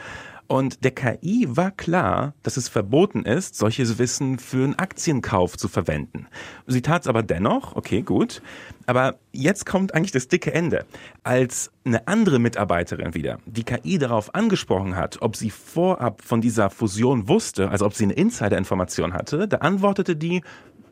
Und 0.49 0.83
der 0.83 0.89
KI 0.89 1.45
war 1.47 1.69
klar, 1.69 2.33
dass 2.41 2.57
es 2.57 2.69
verboten 2.69 3.23
ist, 3.23 3.53
solches 3.53 3.99
Wissen 3.99 4.39
für 4.39 4.63
einen 4.63 4.79
Aktienkauf 4.79 5.55
zu 5.55 5.67
verwenden. 5.67 6.25
Sie 6.65 6.81
tat 6.81 7.03
es 7.03 7.07
aber 7.07 7.21
dennoch, 7.21 7.75
okay, 7.75 8.01
gut. 8.01 8.41
Aber 8.87 9.19
jetzt 9.31 9.67
kommt 9.67 9.93
eigentlich 9.93 10.11
das 10.11 10.27
dicke 10.27 10.51
Ende. 10.51 10.87
Als 11.21 11.71
eine 11.85 12.07
andere 12.07 12.39
Mitarbeiterin 12.39 13.13
wieder 13.13 13.37
die 13.45 13.63
KI 13.63 13.99
darauf 13.99 14.33
angesprochen 14.33 14.95
hat, 14.95 15.21
ob 15.21 15.35
sie 15.35 15.51
vorab 15.51 16.23
von 16.23 16.41
dieser 16.41 16.71
Fusion 16.71 17.27
wusste, 17.27 17.69
also 17.69 17.85
ob 17.85 17.93
sie 17.93 18.05
eine 18.05 18.13
Insider-Information 18.13 19.13
hatte, 19.13 19.47
da 19.47 19.57
antwortete 19.57 20.15
die, 20.15 20.41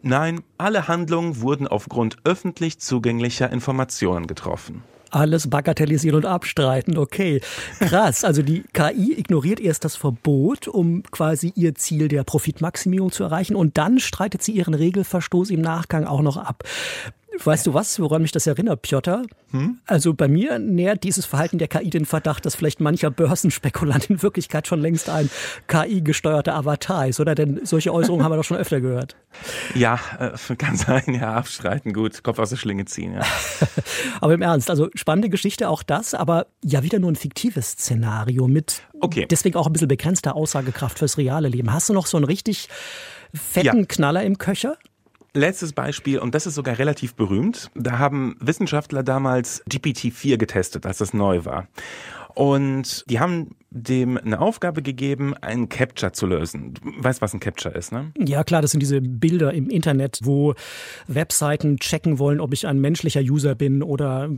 nein, 0.01 0.41
alle 0.57 0.87
Handlungen 0.87 1.41
wurden 1.41 1.67
aufgrund 1.67 2.17
öffentlich 2.23 2.79
zugänglicher 2.79 3.51
Informationen 3.51 4.27
getroffen 4.27 4.83
alles 5.11 5.49
bagatellisieren 5.49 6.17
und 6.17 6.25
abstreiten. 6.25 6.97
Okay, 6.97 7.41
krass. 7.79 8.23
Also 8.23 8.41
die 8.41 8.63
KI 8.73 9.13
ignoriert 9.17 9.59
erst 9.59 9.85
das 9.85 9.95
Verbot, 9.95 10.67
um 10.67 11.03
quasi 11.03 11.51
ihr 11.55 11.75
Ziel 11.75 12.07
der 12.07 12.23
Profitmaximierung 12.23 13.11
zu 13.11 13.23
erreichen 13.23 13.55
und 13.55 13.77
dann 13.77 13.99
streitet 13.99 14.43
sie 14.43 14.51
ihren 14.51 14.73
Regelverstoß 14.73 15.49
im 15.51 15.61
Nachgang 15.61 16.05
auch 16.05 16.21
noch 16.21 16.37
ab. 16.37 16.63
Weißt 17.43 17.67
du 17.67 17.73
was, 17.73 17.99
woran 17.99 18.21
mich 18.21 18.31
das 18.31 18.47
erinnert, 18.47 18.81
Piotr? 18.81 19.23
Hm? 19.51 19.79
Also 19.85 20.13
bei 20.13 20.27
mir 20.27 20.59
nährt 20.59 21.03
dieses 21.03 21.25
Verhalten 21.25 21.57
der 21.57 21.67
KI 21.67 21.89
den 21.89 22.05
Verdacht, 22.05 22.45
dass 22.45 22.55
vielleicht 22.55 22.79
mancher 22.79 23.11
Börsenspekulant 23.11 24.09
in 24.09 24.21
Wirklichkeit 24.21 24.67
schon 24.67 24.81
längst 24.81 25.09
ein 25.09 25.29
KI-gesteuerter 25.67 26.55
Avatar 26.55 27.07
ist, 27.07 27.19
oder? 27.19 27.35
Denn 27.35 27.61
solche 27.63 27.93
Äußerungen 27.93 28.23
haben 28.23 28.31
wir 28.31 28.37
doch 28.37 28.43
schon 28.43 28.57
öfter 28.57 28.81
gehört. 28.81 29.15
Ja, 29.75 29.99
äh, 30.19 30.55
kann 30.55 30.75
sein, 30.75 31.03
ja, 31.13 31.33
abstreiten, 31.35 31.93
gut, 31.93 32.23
Kopf 32.23 32.39
aus 32.39 32.49
der 32.49 32.57
Schlinge 32.57 32.85
ziehen, 32.85 33.13
ja. 33.13 33.21
aber 34.21 34.33
im 34.33 34.41
Ernst, 34.41 34.69
also 34.69 34.89
spannende 34.95 35.29
Geschichte 35.29 35.69
auch 35.69 35.83
das, 35.83 36.15
aber 36.15 36.47
ja 36.63 36.81
wieder 36.81 36.97
nur 36.97 37.11
ein 37.11 37.15
fiktives 37.15 37.71
Szenario 37.73 38.47
mit 38.47 38.81
okay. 38.99 39.27
deswegen 39.29 39.55
auch 39.57 39.67
ein 39.67 39.73
bisschen 39.73 39.87
begrenzter 39.87 40.35
Aussagekraft 40.35 40.99
fürs 40.99 41.17
reale 41.17 41.49
Leben. 41.49 41.71
Hast 41.71 41.89
du 41.89 41.93
noch 41.93 42.07
so 42.07 42.17
einen 42.17 42.25
richtig 42.25 42.69
fetten 43.33 43.79
ja. 43.79 43.85
Knaller 43.85 44.23
im 44.23 44.37
Köcher? 44.37 44.77
Letztes 45.37 45.71
Beispiel, 45.71 46.17
und 46.17 46.33
das 46.33 46.47
ist 46.47 46.55
sogar 46.55 46.79
relativ 46.79 47.13
berühmt. 47.13 47.69
Da 47.75 47.99
haben 47.99 48.35
Wissenschaftler 48.39 49.03
damals 49.03 49.63
GPT-4 49.69 50.37
getestet, 50.37 50.87
als 50.87 50.97
das 50.97 51.13
neu 51.13 51.45
war. 51.45 51.67
Und 52.33 53.03
die 53.07 53.19
haben 53.19 53.55
dem 53.69 54.17
eine 54.17 54.41
Aufgabe 54.41 54.81
gegeben, 54.81 55.35
einen 55.35 55.69
Capture 55.69 56.11
zu 56.11 56.25
lösen. 56.25 56.73
Du 56.73 56.81
weißt, 57.03 57.21
was 57.21 57.35
ein 57.35 57.39
Capture 57.39 57.75
ist, 57.75 57.91
ne? 57.91 58.11
Ja, 58.17 58.43
klar, 58.43 58.63
das 58.63 58.71
sind 58.71 58.79
diese 58.79 58.99
Bilder 58.99 59.53
im 59.53 59.69
Internet, 59.69 60.21
wo 60.23 60.55
Webseiten 61.05 61.77
checken 61.77 62.17
wollen, 62.17 62.39
ob 62.39 62.51
ich 62.51 62.65
ein 62.65 62.79
menschlicher 62.79 63.21
User 63.21 63.53
bin 63.53 63.83
oder 63.83 64.29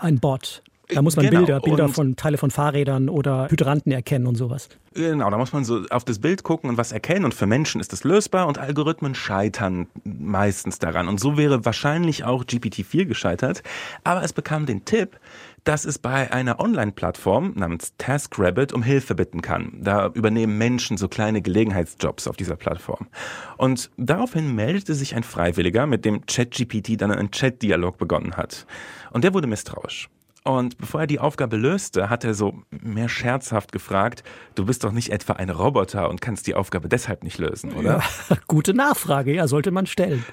ein 0.00 0.18
Bot. 0.18 0.64
Da 0.88 1.02
muss 1.02 1.16
man 1.16 1.26
genau. 1.26 1.40
Bilder, 1.40 1.60
Bilder 1.60 1.88
von 1.88 2.16
Teile 2.16 2.38
von 2.38 2.50
Fahrrädern 2.50 3.08
oder 3.08 3.48
Hydranten 3.50 3.92
erkennen 3.92 4.26
und 4.26 4.36
sowas. 4.36 4.68
Genau, 4.94 5.30
da 5.30 5.36
muss 5.36 5.52
man 5.52 5.64
so 5.64 5.82
auf 5.90 6.04
das 6.04 6.18
Bild 6.18 6.42
gucken 6.42 6.70
und 6.70 6.78
was 6.78 6.92
erkennen. 6.92 7.24
Und 7.24 7.34
für 7.34 7.46
Menschen 7.46 7.80
ist 7.80 7.92
das 7.92 8.04
lösbar 8.04 8.46
und 8.48 8.58
Algorithmen 8.58 9.14
scheitern 9.14 9.86
meistens 10.04 10.78
daran. 10.78 11.08
Und 11.08 11.20
so 11.20 11.36
wäre 11.36 11.64
wahrscheinlich 11.64 12.24
auch 12.24 12.44
GPT-4 12.44 13.04
gescheitert. 13.04 13.62
Aber 14.02 14.22
es 14.22 14.32
bekam 14.32 14.66
den 14.66 14.84
Tipp, 14.84 15.18
dass 15.64 15.84
es 15.84 15.98
bei 15.98 16.32
einer 16.32 16.58
Online-Plattform 16.60 17.52
namens 17.54 17.92
TaskRabbit 17.98 18.72
um 18.72 18.82
Hilfe 18.82 19.14
bitten 19.14 19.42
kann. 19.42 19.78
Da 19.82 20.08
übernehmen 20.14 20.56
Menschen 20.56 20.96
so 20.96 21.08
kleine 21.08 21.42
Gelegenheitsjobs 21.42 22.26
auf 22.26 22.36
dieser 22.36 22.56
Plattform. 22.56 23.08
Und 23.58 23.90
daraufhin 23.98 24.54
meldete 24.54 24.94
sich 24.94 25.14
ein 25.14 25.22
Freiwilliger, 25.22 25.86
mit 25.86 26.06
dem 26.06 26.24
ChatGPT 26.24 27.00
dann 27.00 27.10
einen 27.10 27.30
Chat-Dialog 27.30 27.98
begonnen 27.98 28.36
hat. 28.36 28.66
Und 29.12 29.24
der 29.24 29.34
wurde 29.34 29.46
misstrauisch. 29.46 30.08
Und 30.44 30.78
bevor 30.78 31.02
er 31.02 31.06
die 31.06 31.18
Aufgabe 31.18 31.56
löste, 31.56 32.08
hat 32.08 32.24
er 32.24 32.34
so 32.34 32.62
mehr 32.70 33.08
scherzhaft 33.08 33.72
gefragt, 33.72 34.22
du 34.54 34.64
bist 34.64 34.84
doch 34.84 34.92
nicht 34.92 35.10
etwa 35.10 35.34
ein 35.34 35.50
Roboter 35.50 36.08
und 36.08 36.20
kannst 36.20 36.46
die 36.46 36.54
Aufgabe 36.54 36.88
deshalb 36.88 37.22
nicht 37.22 37.38
lösen, 37.38 37.72
oder? 37.72 38.02
Ja, 38.28 38.36
gute 38.46 38.72
Nachfrage, 38.72 39.34
ja, 39.34 39.46
sollte 39.48 39.70
man 39.70 39.86
stellen. 39.86 40.24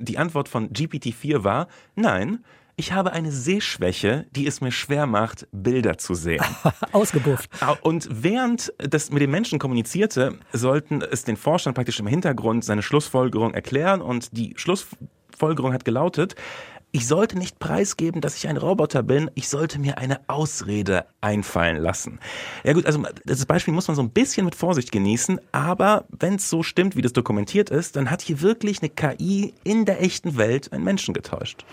Die 0.00 0.18
Antwort 0.18 0.48
von 0.48 0.70
GPT-4 0.70 1.44
war, 1.44 1.68
nein, 1.94 2.44
ich 2.76 2.92
habe 2.92 3.12
eine 3.12 3.30
Sehschwäche, 3.30 4.26
die 4.30 4.46
es 4.46 4.60
mir 4.60 4.72
schwer 4.72 5.06
macht, 5.06 5.46
Bilder 5.52 5.98
zu 5.98 6.14
sehen. 6.14 6.42
Ausgebufft. 6.92 7.50
Und 7.82 8.08
während 8.10 8.72
das 8.78 9.10
mit 9.10 9.20
den 9.20 9.30
Menschen 9.30 9.58
kommunizierte, 9.58 10.38
sollten 10.52 11.02
es 11.02 11.24
den 11.24 11.36
Vorstand 11.36 11.76
praktisch 11.76 12.00
im 12.00 12.06
Hintergrund 12.06 12.64
seine 12.64 12.82
Schlussfolgerung 12.82 13.52
erklären 13.52 14.00
und 14.00 14.36
die 14.36 14.54
Schlussfolgerung 14.56 15.72
hat 15.74 15.84
gelautet, 15.84 16.34
ich 16.92 17.08
sollte 17.08 17.38
nicht 17.38 17.58
preisgeben, 17.58 18.20
dass 18.20 18.36
ich 18.36 18.48
ein 18.48 18.58
Roboter 18.58 19.02
bin, 19.02 19.30
ich 19.34 19.48
sollte 19.48 19.78
mir 19.78 19.96
eine 19.96 20.20
Ausrede 20.28 21.06
einfallen 21.22 21.78
lassen. 21.78 22.20
Ja 22.64 22.74
gut, 22.74 22.84
also 22.84 23.02
das 23.24 23.46
Beispiel 23.46 23.72
muss 23.72 23.88
man 23.88 23.96
so 23.96 24.02
ein 24.02 24.10
bisschen 24.10 24.44
mit 24.44 24.54
Vorsicht 24.54 24.92
genießen, 24.92 25.40
aber 25.52 26.04
wenn 26.10 26.34
es 26.34 26.50
so 26.50 26.62
stimmt, 26.62 26.94
wie 26.94 27.02
das 27.02 27.14
dokumentiert 27.14 27.70
ist, 27.70 27.96
dann 27.96 28.10
hat 28.10 28.20
hier 28.20 28.42
wirklich 28.42 28.80
eine 28.82 28.90
KI 28.90 29.54
in 29.64 29.86
der 29.86 30.02
echten 30.02 30.36
Welt 30.36 30.72
einen 30.72 30.84
Menschen 30.84 31.14
getäuscht. 31.14 31.64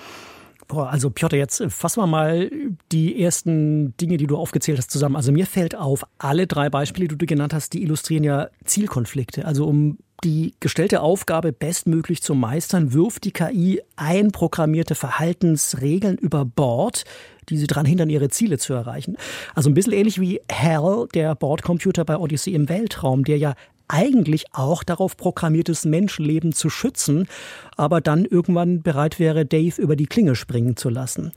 Boah, 0.70 0.90
also 0.90 1.10
Piotr, 1.10 1.36
jetzt 1.36 1.64
fassen 1.68 2.02
wir 2.02 2.08
mal 2.08 2.50
die 2.92 3.22
ersten 3.22 3.98
Dinge, 3.98 4.18
die 4.18 4.28
du 4.28 4.38
aufgezählt 4.38 4.78
hast, 4.78 4.92
zusammen. 4.92 5.16
Also 5.16 5.32
mir 5.32 5.48
fällt 5.48 5.76
auf, 5.76 6.06
alle 6.20 6.46
drei 6.46 6.70
Beispiele, 6.70 7.08
die 7.08 7.18
du 7.18 7.26
genannt 7.26 7.56
hast, 7.56 7.74
die 7.74 7.82
illustrieren 7.82 8.24
ja 8.24 8.50
Zielkonflikte. 8.64 9.46
Also 9.46 9.66
um 9.66 9.98
die 10.24 10.54
gestellte 10.60 11.02
Aufgabe 11.02 11.52
bestmöglich 11.54 12.22
zu 12.22 12.36
meistern, 12.36 12.94
wirft 12.94 13.24
die 13.24 13.32
KI 13.32 13.82
einprogrammierte 13.96 14.96
Verhaltensregeln 14.96 16.18
über 16.18 16.46
Bord, 16.46 17.06
die 17.50 17.58
sie 17.58 17.68
daran 17.68 17.86
hindern, 17.86 18.10
ihre 18.10 18.30
Ziele 18.30 18.58
zu 18.58 18.74
erreichen. 18.74 19.18
Also 19.56 19.70
ein 19.70 19.74
bisschen 19.74 19.94
ähnlich 19.94 20.20
wie 20.20 20.42
HAL, 20.52 21.08
der 21.14 21.36
Bordcomputer 21.36 22.06
bei 22.06 22.18
Odyssey 22.18 22.54
im 22.54 22.70
Weltraum, 22.70 23.24
der 23.24 23.38
ja 23.38 23.56
eigentlich 23.90 24.46
auch 24.54 24.84
darauf 24.84 25.18
programmiert 25.18 25.68
ist, 25.68 25.86
Menschenleben 25.86 26.54
zu 26.54 26.70
schützen, 26.70 27.28
aber 27.76 28.02
dann 28.02 28.24
irgendwann 28.24 28.84
bereit 28.84 29.20
wäre, 29.20 29.46
Dave 29.46 29.82
über 29.82 29.96
die 29.96 30.06
Klinge 30.06 30.36
springen 30.36 30.78
zu 30.78 30.90
lassen. 30.90 31.32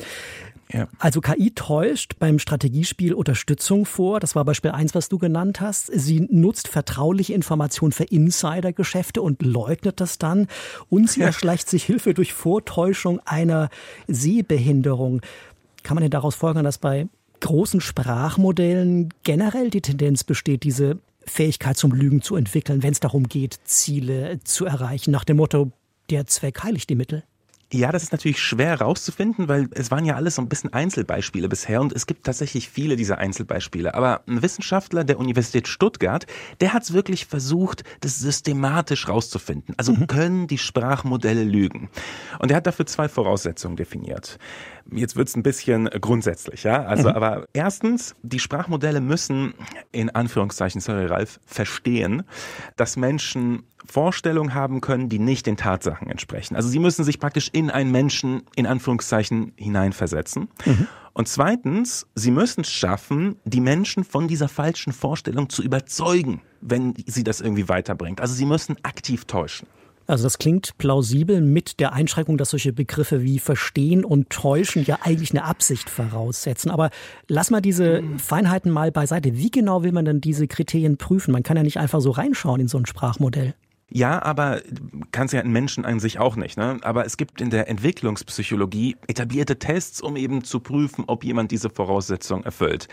Ja. 0.72 0.88
Also 0.98 1.20
KI 1.20 1.52
täuscht 1.54 2.14
beim 2.18 2.38
Strategiespiel 2.38 3.14
Unterstützung 3.14 3.84
vor. 3.84 4.20
Das 4.20 4.34
war 4.34 4.44
Beispiel 4.44 4.70
eins, 4.70 4.94
was 4.94 5.08
du 5.08 5.18
genannt 5.18 5.60
hast. 5.60 5.90
Sie 5.92 6.26
nutzt 6.30 6.68
vertrauliche 6.68 7.34
Informationen 7.34 7.92
für 7.92 8.04
Insidergeschäfte 8.04 9.22
und 9.22 9.42
leugnet 9.42 10.00
das 10.00 10.18
dann. 10.18 10.48
Und 10.88 11.10
sie 11.10 11.20
erschleicht 11.22 11.68
sich 11.68 11.84
Hilfe 11.84 12.14
durch 12.14 12.32
Vortäuschung 12.32 13.20
einer 13.24 13.68
Sehbehinderung. 14.08 15.20
Kann 15.82 15.94
man 15.96 16.02
denn 16.02 16.10
daraus 16.10 16.34
folgern, 16.34 16.64
dass 16.64 16.78
bei 16.78 17.08
großen 17.40 17.80
Sprachmodellen 17.80 19.12
generell 19.24 19.70
die 19.70 19.80
Tendenz 19.80 20.24
besteht, 20.24 20.62
diese 20.62 20.98
Fähigkeit 21.26 21.76
zum 21.76 21.92
Lügen 21.92 22.22
zu 22.22 22.36
entwickeln, 22.36 22.82
wenn 22.82 22.92
es 22.92 23.00
darum 23.00 23.28
geht, 23.28 23.58
Ziele 23.64 24.40
zu 24.44 24.64
erreichen, 24.64 25.10
nach 25.10 25.24
dem 25.24 25.36
Motto, 25.36 25.72
der 26.10 26.26
Zweck 26.26 26.62
heiligt 26.62 26.88
die 26.90 26.94
Mittel? 26.94 27.24
Ja, 27.74 27.90
das 27.90 28.02
ist 28.02 28.12
natürlich 28.12 28.38
schwer 28.38 28.68
herauszufinden, 28.68 29.48
weil 29.48 29.66
es 29.70 29.90
waren 29.90 30.04
ja 30.04 30.14
alles 30.14 30.34
so 30.34 30.42
ein 30.42 30.48
bisschen 30.48 30.74
Einzelbeispiele 30.74 31.48
bisher 31.48 31.80
und 31.80 31.94
es 31.94 32.06
gibt 32.06 32.24
tatsächlich 32.26 32.68
viele 32.68 32.96
dieser 32.96 33.16
Einzelbeispiele. 33.16 33.94
Aber 33.94 34.20
ein 34.26 34.42
Wissenschaftler 34.42 35.04
der 35.04 35.18
Universität 35.18 35.68
Stuttgart, 35.68 36.26
der 36.60 36.74
hat 36.74 36.82
es 36.82 36.92
wirklich 36.92 37.24
versucht, 37.24 37.82
das 38.00 38.18
systematisch 38.18 39.08
rauszufinden. 39.08 39.74
Also 39.78 39.94
mhm. 39.94 40.06
können 40.06 40.46
die 40.48 40.58
Sprachmodelle 40.58 41.44
lügen? 41.44 41.88
Und 42.40 42.50
er 42.50 42.58
hat 42.58 42.66
dafür 42.66 42.84
zwei 42.84 43.08
Voraussetzungen 43.08 43.76
definiert. 43.76 44.38
Jetzt 44.90 45.16
wird's 45.16 45.36
ein 45.36 45.42
bisschen 45.42 45.86
grundsätzlich, 46.00 46.64
ja. 46.64 46.84
Also, 46.84 47.08
mhm. 47.08 47.14
aber 47.14 47.46
erstens, 47.52 48.14
die 48.22 48.38
Sprachmodelle 48.38 49.00
müssen 49.00 49.54
in 49.92 50.10
Anführungszeichen, 50.10 50.80
sorry 50.80 51.06
Ralf, 51.06 51.40
verstehen, 51.46 52.22
dass 52.76 52.96
Menschen 52.96 53.64
Vorstellungen 53.84 54.54
haben 54.54 54.80
können, 54.80 55.08
die 55.08 55.18
nicht 55.18 55.46
den 55.46 55.56
Tatsachen 55.56 56.08
entsprechen. 56.08 56.56
Also 56.56 56.68
sie 56.68 56.78
müssen 56.78 57.04
sich 57.04 57.18
praktisch 57.18 57.50
in 57.52 57.70
einen 57.70 57.90
Menschen 57.90 58.42
in 58.54 58.66
Anführungszeichen 58.66 59.52
hineinversetzen. 59.56 60.48
Mhm. 60.64 60.86
Und 61.14 61.28
zweitens, 61.28 62.06
sie 62.14 62.30
müssen 62.30 62.62
es 62.62 62.70
schaffen, 62.70 63.36
die 63.44 63.60
Menschen 63.60 64.04
von 64.04 64.28
dieser 64.28 64.48
falschen 64.48 64.92
Vorstellung 64.92 65.50
zu 65.50 65.62
überzeugen, 65.62 66.40
wenn 66.60 66.94
sie 67.06 67.22
das 67.22 67.40
irgendwie 67.40 67.68
weiterbringt. 67.68 68.20
Also 68.20 68.34
sie 68.34 68.46
müssen 68.46 68.76
aktiv 68.82 69.26
täuschen. 69.26 69.68
Also 70.12 70.24
das 70.24 70.36
klingt 70.36 70.76
plausibel 70.76 71.40
mit 71.40 71.80
der 71.80 71.94
Einschränkung, 71.94 72.36
dass 72.36 72.50
solche 72.50 72.74
Begriffe 72.74 73.22
wie 73.22 73.38
verstehen 73.38 74.04
und 74.04 74.28
täuschen 74.28 74.84
ja 74.84 74.98
eigentlich 75.00 75.30
eine 75.30 75.42
Absicht 75.44 75.88
voraussetzen. 75.88 76.70
Aber 76.70 76.90
lass 77.28 77.50
mal 77.50 77.62
diese 77.62 78.02
Feinheiten 78.18 78.70
mal 78.70 78.92
beiseite. 78.92 79.38
Wie 79.38 79.50
genau 79.50 79.84
will 79.84 79.92
man 79.92 80.04
denn 80.04 80.20
diese 80.20 80.46
Kriterien 80.48 80.98
prüfen? 80.98 81.32
Man 81.32 81.42
kann 81.42 81.56
ja 81.56 81.62
nicht 81.62 81.78
einfach 81.78 82.02
so 82.02 82.10
reinschauen 82.10 82.60
in 82.60 82.68
so 82.68 82.76
ein 82.76 82.84
Sprachmodell. 82.84 83.54
Ja, 83.94 84.22
aber 84.22 84.62
kannst 85.10 85.34
ja 85.34 85.40
einen 85.40 85.52
Menschen 85.52 85.84
an 85.84 86.00
sich 86.00 86.18
auch 86.18 86.36
nicht. 86.36 86.56
Ne? 86.56 86.78
Aber 86.80 87.04
es 87.04 87.18
gibt 87.18 87.42
in 87.42 87.50
der 87.50 87.68
Entwicklungspsychologie 87.68 88.96
etablierte 89.06 89.58
Tests, 89.58 90.00
um 90.00 90.16
eben 90.16 90.44
zu 90.44 90.60
prüfen, 90.60 91.04
ob 91.08 91.24
jemand 91.24 91.50
diese 91.50 91.68
Voraussetzung 91.68 92.42
erfüllt. 92.42 92.88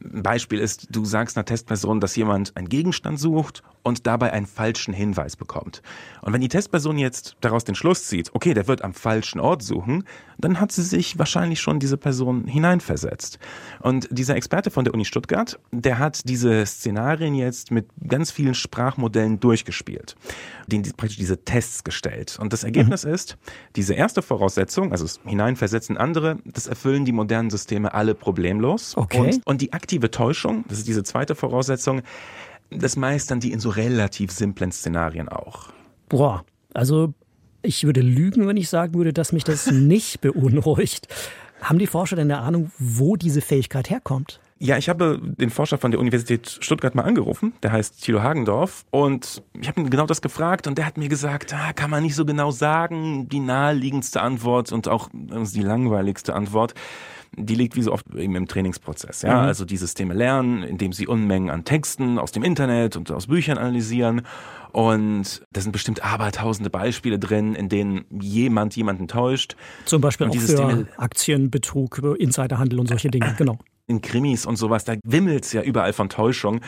Beispiel 0.00 0.58
ist, 0.58 0.88
du 0.90 1.04
sagst 1.04 1.36
einer 1.36 1.44
Testperson, 1.44 2.00
dass 2.00 2.16
jemand 2.16 2.56
einen 2.56 2.70
Gegenstand 2.70 3.20
sucht 3.20 3.62
und 3.82 4.06
dabei 4.06 4.32
einen 4.32 4.46
falschen 4.46 4.94
Hinweis 4.94 5.36
bekommt. 5.36 5.82
Und 6.22 6.32
wenn 6.32 6.40
die 6.40 6.48
Testperson 6.48 6.98
jetzt 6.98 7.36
daraus 7.40 7.64
den 7.64 7.74
Schluss 7.74 8.06
zieht, 8.06 8.34
okay, 8.34 8.54
der 8.54 8.68
wird 8.68 8.82
am 8.82 8.94
falschen 8.94 9.40
Ort 9.40 9.62
suchen, 9.62 10.04
dann 10.38 10.60
hat 10.60 10.72
sie 10.72 10.82
sich 10.82 11.18
wahrscheinlich 11.18 11.60
schon 11.60 11.80
diese 11.80 11.96
Person 11.96 12.46
hineinversetzt. 12.46 13.38
Und 13.80 14.08
dieser 14.10 14.36
Experte 14.36 14.70
von 14.70 14.84
der 14.84 14.94
Uni 14.94 15.04
Stuttgart, 15.04 15.58
der 15.72 15.98
hat 15.98 16.28
diese 16.28 16.64
Szenarien 16.64 17.34
jetzt 17.34 17.70
mit 17.70 17.88
ganz 18.06 18.30
vielen 18.30 18.54
Sprachmodellen 18.54 19.40
durchgespielt, 19.40 20.16
denen 20.66 20.84
praktisch 20.96 21.18
diese 21.18 21.44
Tests 21.44 21.84
gestellt. 21.84 22.38
Und 22.40 22.52
das 22.52 22.64
Ergebnis 22.64 23.04
mhm. 23.04 23.14
ist, 23.14 23.38
diese 23.76 23.94
erste 23.94 24.22
Voraussetzung, 24.22 24.92
also 24.92 25.04
das 25.04 25.20
Hineinversetzen 25.24 25.96
andere, 25.96 26.38
das 26.44 26.66
erfüllen 26.66 27.04
die 27.04 27.12
modernen 27.12 27.50
Systeme 27.50 27.94
alle 27.94 28.14
problemlos. 28.14 28.96
Okay. 28.96 29.18
Und, 29.18 29.46
und 29.46 29.60
die 29.60 29.72
aktive 29.72 30.10
Täuschung, 30.10 30.64
das 30.68 30.78
ist 30.78 30.88
diese 30.88 31.02
zweite 31.02 31.34
Voraussetzung, 31.34 32.02
das 32.70 32.96
meistern 32.96 33.40
die 33.40 33.52
in 33.52 33.60
so 33.60 33.70
relativ 33.70 34.30
simplen 34.30 34.72
Szenarien 34.72 35.28
auch. 35.28 35.70
Boah, 36.08 36.44
also 36.74 37.14
ich 37.62 37.84
würde 37.84 38.00
lügen, 38.00 38.46
wenn 38.46 38.56
ich 38.56 38.68
sagen 38.68 38.94
würde, 38.94 39.12
dass 39.12 39.32
mich 39.32 39.44
das 39.44 39.66
nicht 39.70 40.20
beunruhigt. 40.20 41.08
Haben 41.60 41.78
die 41.78 41.86
Forscher 41.86 42.16
denn 42.16 42.30
eine 42.30 42.40
Ahnung, 42.40 42.70
wo 42.78 43.16
diese 43.16 43.40
Fähigkeit 43.40 43.90
herkommt? 43.90 44.40
Ja, 44.60 44.76
ich 44.76 44.88
habe 44.88 45.20
den 45.22 45.50
Forscher 45.50 45.78
von 45.78 45.90
der 45.92 46.00
Universität 46.00 46.58
Stuttgart 46.60 46.94
mal 46.94 47.02
angerufen, 47.02 47.52
der 47.62 47.72
heißt 47.72 48.02
Thilo 48.02 48.22
Hagendorf, 48.22 48.84
und 48.90 49.42
ich 49.60 49.68
habe 49.68 49.80
ihn 49.80 49.90
genau 49.90 50.06
das 50.06 50.20
gefragt 50.20 50.66
und 50.66 50.78
der 50.78 50.86
hat 50.86 50.98
mir 50.98 51.08
gesagt, 51.08 51.54
ah, 51.54 51.72
kann 51.72 51.90
man 51.90 52.02
nicht 52.02 52.16
so 52.16 52.24
genau 52.24 52.50
sagen, 52.50 53.28
die 53.28 53.40
naheliegendste 53.40 54.20
Antwort 54.20 54.72
und 54.72 54.88
auch 54.88 55.08
die 55.12 55.62
langweiligste 55.62 56.34
Antwort 56.34 56.74
die 57.36 57.54
liegt 57.54 57.76
wie 57.76 57.82
so 57.82 57.92
oft 57.92 58.06
eben 58.14 58.34
im 58.36 58.48
Trainingsprozess. 58.48 59.22
Ja, 59.22 59.42
mhm. 59.42 59.48
also 59.48 59.64
die 59.64 59.76
Systeme 59.76 60.14
lernen, 60.14 60.62
indem 60.62 60.92
sie 60.92 61.06
Unmengen 61.06 61.50
an 61.50 61.64
Texten 61.64 62.18
aus 62.18 62.32
dem 62.32 62.42
Internet 62.42 62.96
und 62.96 63.10
aus 63.10 63.26
Büchern 63.26 63.58
analysieren. 63.58 64.22
Und 64.72 65.42
da 65.52 65.60
sind 65.60 65.72
bestimmt 65.72 66.04
abertausende 66.04 66.70
Beispiele 66.70 67.18
drin, 67.18 67.54
in 67.54 67.68
denen 67.68 68.04
jemand 68.10 68.76
jemanden 68.76 69.08
täuscht. 69.08 69.56
Zum 69.84 70.00
Beispiel 70.00 70.26
und 70.26 70.30
auch 70.30 70.40
für 70.40 70.46
Systeme, 70.46 70.86
Aktienbetrug, 70.96 72.00
Insiderhandel 72.18 72.80
und 72.80 72.88
solche 72.88 73.10
Dinge, 73.10 73.34
genau 73.38 73.58
in 73.88 74.02
Krimis 74.02 74.46
und 74.46 74.56
sowas, 74.56 74.84
da 74.84 74.94
wimmelt's 75.02 75.52
ja 75.52 75.62
überall 75.62 75.92
von 75.92 76.08
Täuschung. 76.08 76.60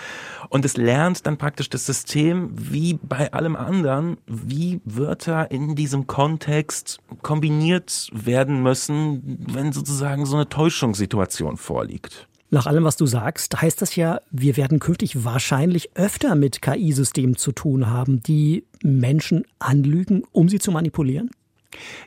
Und 0.48 0.64
es 0.64 0.76
lernt 0.76 1.26
dann 1.26 1.36
praktisch 1.36 1.68
das 1.68 1.86
System, 1.86 2.50
wie 2.54 2.94
bei 2.94 3.32
allem 3.32 3.54
anderen, 3.54 4.16
wie 4.26 4.80
Wörter 4.84 5.50
in 5.50 5.76
diesem 5.76 6.06
Kontext 6.06 6.98
kombiniert 7.22 8.08
werden 8.12 8.62
müssen, 8.62 9.38
wenn 9.52 9.72
sozusagen 9.72 10.26
so 10.26 10.36
eine 10.36 10.48
Täuschungssituation 10.48 11.56
vorliegt. 11.56 12.26
Nach 12.52 12.66
allem, 12.66 12.82
was 12.82 12.96
du 12.96 13.06
sagst, 13.06 13.62
heißt 13.62 13.80
das 13.80 13.94
ja, 13.94 14.20
wir 14.32 14.56
werden 14.56 14.80
künftig 14.80 15.24
wahrscheinlich 15.24 15.90
öfter 15.94 16.34
mit 16.34 16.60
KI-Systemen 16.60 17.36
zu 17.36 17.52
tun 17.52 17.88
haben, 17.88 18.22
die 18.24 18.64
Menschen 18.82 19.44
anlügen, 19.60 20.24
um 20.32 20.48
sie 20.48 20.58
zu 20.58 20.72
manipulieren? 20.72 21.30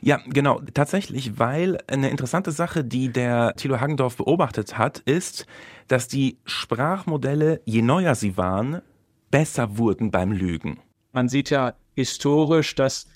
Ja, 0.00 0.20
genau, 0.26 0.60
tatsächlich, 0.74 1.38
weil 1.38 1.78
eine 1.86 2.10
interessante 2.10 2.52
Sache, 2.52 2.84
die 2.84 3.08
der 3.08 3.54
Thilo 3.56 3.80
Hagendorf 3.80 4.16
beobachtet 4.16 4.78
hat, 4.78 4.98
ist, 5.00 5.46
dass 5.88 6.08
die 6.08 6.38
Sprachmodelle, 6.44 7.60
je 7.64 7.82
neuer 7.82 8.14
sie 8.14 8.36
waren, 8.36 8.82
besser 9.30 9.78
wurden 9.78 10.10
beim 10.10 10.32
Lügen. 10.32 10.80
Man 11.12 11.28
sieht 11.28 11.50
ja 11.50 11.74
historisch, 11.94 12.74
dass 12.74 13.06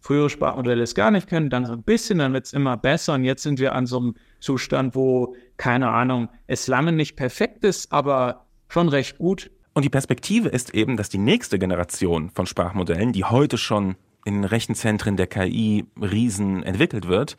frühere 0.00 0.30
Sprachmodelle 0.30 0.82
es 0.82 0.94
gar 0.94 1.10
nicht 1.10 1.28
können, 1.28 1.50
dann 1.50 1.66
so 1.66 1.72
ein 1.72 1.82
bisschen, 1.82 2.18
dann 2.18 2.32
wird 2.32 2.46
es 2.46 2.52
immer 2.52 2.76
besser 2.76 3.14
und 3.14 3.24
jetzt 3.24 3.42
sind 3.42 3.58
wir 3.58 3.74
an 3.74 3.86
so 3.86 3.98
einem 3.98 4.14
Zustand, 4.38 4.94
wo, 4.94 5.34
keine 5.56 5.88
Ahnung, 5.88 6.28
es 6.46 6.68
lange 6.68 6.92
nicht 6.92 7.16
perfekt 7.16 7.64
ist, 7.64 7.92
aber 7.92 8.46
schon 8.68 8.88
recht 8.88 9.18
gut. 9.18 9.50
Und 9.74 9.84
die 9.84 9.90
Perspektive 9.90 10.48
ist 10.48 10.74
eben, 10.74 10.96
dass 10.96 11.08
die 11.08 11.18
nächste 11.18 11.58
Generation 11.58 12.30
von 12.30 12.46
Sprachmodellen, 12.46 13.12
die 13.12 13.24
heute 13.24 13.58
schon 13.58 13.96
in 14.26 14.44
Rechenzentren 14.44 15.16
der 15.16 15.26
KI 15.26 15.86
Riesen 15.98 16.62
entwickelt 16.62 17.08
wird, 17.08 17.36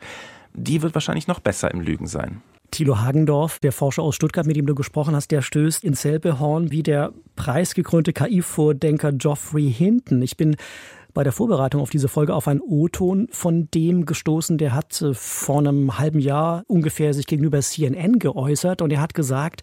die 0.54 0.82
wird 0.82 0.94
wahrscheinlich 0.94 1.28
noch 1.28 1.40
besser 1.40 1.70
im 1.70 1.80
Lügen 1.80 2.06
sein. 2.06 2.42
Thilo 2.70 3.00
Hagendorf, 3.00 3.60
der 3.60 3.72
Forscher 3.72 4.02
aus 4.02 4.14
Stuttgart, 4.14 4.46
mit 4.46 4.56
dem 4.56 4.66
du 4.66 4.74
gesprochen 4.74 5.14
hast, 5.14 5.30
der 5.30 5.42
stößt 5.42 5.84
ins 5.84 6.02
selbe 6.02 6.38
Horn 6.38 6.70
wie 6.70 6.82
der 6.82 7.12
preisgekrönte 7.36 8.12
KI-Vordenker 8.12 9.12
Geoffrey 9.12 9.72
Hinton. 9.72 10.20
Ich 10.20 10.36
bin 10.36 10.56
bei 11.14 11.24
der 11.24 11.32
Vorbereitung 11.32 11.80
auf 11.80 11.90
diese 11.90 12.08
Folge 12.08 12.34
auf 12.34 12.46
einen 12.46 12.60
O-Ton 12.60 13.28
von 13.30 13.68
dem 13.72 14.06
gestoßen, 14.06 14.58
der 14.58 14.74
hat 14.74 15.00
äh, 15.02 15.14
vor 15.14 15.58
einem 15.58 15.98
halben 15.98 16.20
Jahr 16.20 16.64
ungefähr 16.68 17.14
sich 17.14 17.26
gegenüber 17.26 17.60
CNN 17.60 18.18
geäußert 18.18 18.82
und 18.82 18.92
er 18.92 19.00
hat 19.00 19.14
gesagt, 19.14 19.62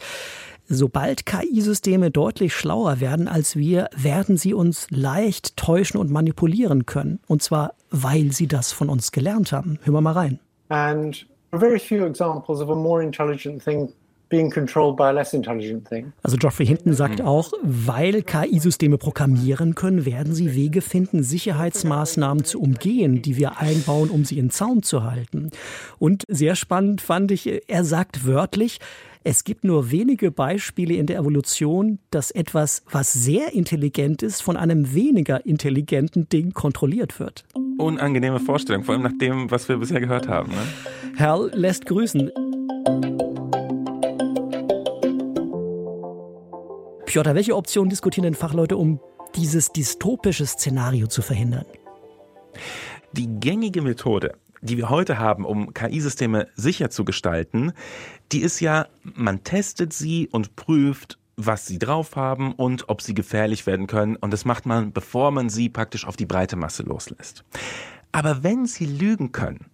Sobald 0.68 1.26
KI-Systeme 1.26 2.12
deutlich 2.12 2.54
schlauer 2.54 3.00
werden 3.00 3.28
als 3.28 3.56
wir, 3.56 3.90
werden 3.96 4.38
sie 4.38 4.54
uns 4.54 4.88
leicht 4.90 5.58
täuschen 5.58 6.00
und 6.00 6.12
manipulieren 6.12 6.86
können. 6.86 7.20
Und 7.28 7.44
zwar, 7.44 7.74
weil 7.92 8.32
sie 8.32 8.48
das 8.48 8.72
von 8.72 8.90
uns 8.90 9.12
gelernt 9.12 9.52
haben. 9.52 9.80
Hören 9.84 9.94
wir 9.94 10.02
mal 10.02 10.14
rein. 10.14 10.40
And 10.70 11.26
very 11.52 11.80
few 11.80 12.06
examples 12.06 12.62
of 12.62 12.70
a 12.70 12.76
more 12.76 13.04
intelligent 13.04 13.64
thing 13.64 13.94
being 14.30 14.50
controlled 14.50 14.98
by 14.98 15.04
a 15.04 15.12
less 15.12 15.34
intelligent 15.34 15.88
thing. 15.88 16.12
Also 16.24 16.38
Geoffrey 16.38 16.66
Hinton 16.66 16.94
sagt 16.94 17.22
auch, 17.22 17.52
weil 17.62 18.24
KI-Systeme 18.24 18.98
programmieren 18.98 19.76
können, 19.76 20.06
werden 20.06 20.34
sie 20.34 20.56
Wege 20.56 20.82
finden, 20.82 21.24
Sicherheitsmaßnahmen 21.24 22.44
zu 22.44 22.60
umgehen, 22.60 23.22
die 23.22 23.38
wir 23.38 23.60
einbauen, 23.60 24.10
um 24.10 24.26
sie 24.26 24.40
in 24.40 24.50
Zaum 24.50 24.84
zu 24.84 25.04
halten. 25.04 25.52
Und 26.00 26.24
sehr 26.28 26.56
spannend 26.56 27.02
fand 27.02 27.32
ich, 27.32 27.70
er 27.70 27.84
sagt 27.84 28.26
wörtlich, 28.26 28.80
es 29.28 29.44
gibt 29.44 29.64
nur 29.64 29.90
wenige 29.90 30.30
Beispiele 30.30 30.94
in 30.94 31.08
der 31.08 31.18
Evolution, 31.18 31.98
dass 32.12 32.30
etwas, 32.30 32.84
was 32.92 33.12
sehr 33.12 33.54
intelligent 33.54 34.22
ist, 34.22 34.42
von 34.42 34.56
einem 34.56 34.94
weniger 34.94 35.44
intelligenten 35.48 36.30
Ding 36.30 36.54
kontrolliert 36.54 37.20
wird. 37.20 37.44
Unangenehme 37.80 38.40
Vorstellung, 38.40 38.84
vor 38.84 38.94
allem 38.94 39.02
nach 39.02 39.18
dem, 39.20 39.50
was 39.50 39.68
wir 39.68 39.78
bisher 39.78 40.00
gehört 40.00 40.28
haben. 40.28 40.52
Ne? 40.52 41.18
Hal 41.18 41.50
lässt 41.56 41.88
grüßen. 41.88 42.30
Piotr, 47.08 47.34
welche 47.34 47.56
Optionen 47.56 47.90
diskutieren 47.90 48.26
denn 48.26 48.36
Fachleute, 48.36 48.78
um 48.78 49.00
dieses 49.36 49.72
dystopische 49.72 50.46
Szenario 50.46 51.08
zu 51.08 51.24
verhindern? 51.24 51.66
Die 53.14 53.28
gängige 53.40 53.82
Methode 53.82 54.36
die 54.62 54.78
wir 54.78 54.90
heute 54.90 55.20
haben, 55.20 55.46
um 55.46 55.74
KI-Systeme 55.74 56.48
sicher 56.56 56.90
zu 56.90 57.06
gestalten, 57.06 57.74
die 58.32 58.42
ist 58.42 58.60
ja, 58.60 58.88
man 59.04 59.44
testet 59.44 59.94
sie 59.94 60.28
und 60.32 60.56
prüft, 60.56 61.18
was 61.38 61.66
sie 61.66 61.80
drauf 61.80 62.16
haben 62.16 62.54
und 62.54 62.90
ob 62.90 63.02
sie 63.02 63.14
gefährlich 63.14 63.68
werden 63.68 63.88
können. 63.88 64.16
Und 64.16 64.32
das 64.32 64.46
macht 64.46 64.66
man, 64.66 64.94
bevor 64.94 65.32
man 65.32 65.50
sie 65.50 65.70
praktisch 65.70 66.06
auf 66.06 66.16
die 66.16 66.26
breite 66.26 66.56
Masse 66.56 66.84
loslässt. 66.84 67.44
Aber 68.12 68.44
wenn 68.44 68.66
sie 68.66 68.86
lügen 68.86 69.32
können, 69.32 69.66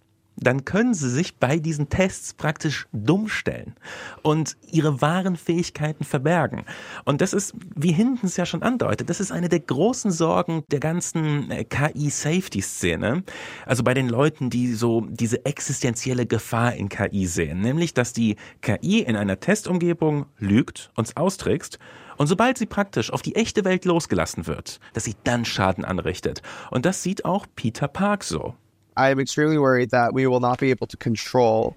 dann 0.42 0.64
können 0.64 0.94
sie 0.94 1.10
sich 1.10 1.36
bei 1.36 1.58
diesen 1.58 1.88
Tests 1.88 2.34
praktisch 2.34 2.86
dumm 2.92 3.28
stellen 3.28 3.74
und 4.22 4.56
ihre 4.70 5.00
wahren 5.00 5.36
Fähigkeiten 5.36 6.04
verbergen. 6.04 6.64
Und 7.04 7.20
das 7.20 7.32
ist, 7.32 7.54
wie 7.74 7.92
hinten 7.92 8.26
es 8.26 8.36
ja 8.36 8.46
schon 8.46 8.62
andeutet, 8.62 9.10
das 9.10 9.20
ist 9.20 9.32
eine 9.32 9.48
der 9.48 9.60
großen 9.60 10.10
Sorgen 10.10 10.64
der 10.70 10.80
ganzen 10.80 11.50
äh, 11.50 11.64
KI-Safety-Szene. 11.64 13.24
Also 13.66 13.82
bei 13.82 13.94
den 13.94 14.08
Leuten, 14.08 14.50
die 14.50 14.74
so 14.74 15.02
diese 15.02 15.44
existenzielle 15.44 16.26
Gefahr 16.26 16.74
in 16.74 16.88
KI 16.88 17.26
sehen, 17.26 17.60
nämlich, 17.60 17.94
dass 17.94 18.12
die 18.12 18.36
KI 18.60 19.00
in 19.00 19.16
einer 19.16 19.40
Testumgebung 19.40 20.26
lügt, 20.38 20.90
uns 20.94 21.16
austrickst 21.16 21.78
und 22.16 22.26
sobald 22.26 22.58
sie 22.58 22.66
praktisch 22.66 23.12
auf 23.12 23.22
die 23.22 23.34
echte 23.34 23.64
Welt 23.64 23.84
losgelassen 23.84 24.46
wird, 24.46 24.80
dass 24.92 25.04
sie 25.04 25.16
dann 25.24 25.44
Schaden 25.44 25.84
anrichtet. 25.84 26.42
Und 26.70 26.86
das 26.86 27.02
sieht 27.02 27.24
auch 27.24 27.46
Peter 27.56 27.88
Park 27.88 28.24
so. 28.24 28.54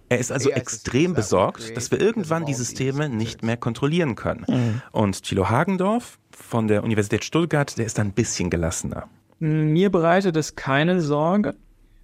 Er 0.09 0.19
ist 0.19 0.31
also 0.31 0.49
extrem 0.49 1.13
besorgt, 1.13 1.75
dass 1.75 1.91
wir 1.91 2.01
irgendwann 2.01 2.45
die 2.45 2.53
Systeme 2.53 3.09
nicht 3.09 3.43
mehr 3.43 3.57
kontrollieren 3.57 4.15
können. 4.15 4.45
Mhm. 4.47 4.81
Und 4.91 5.23
Thilo 5.23 5.49
Hagendorf 5.49 6.19
von 6.31 6.67
der 6.67 6.83
Universität 6.83 7.23
Stuttgart, 7.23 7.77
der 7.77 7.85
ist 7.85 7.99
ein 7.99 8.11
bisschen 8.11 8.49
gelassener. 8.49 9.07
Mir 9.39 9.89
bereitet 9.89 10.35
es 10.37 10.55
keine 10.55 11.01
Sorge. 11.01 11.55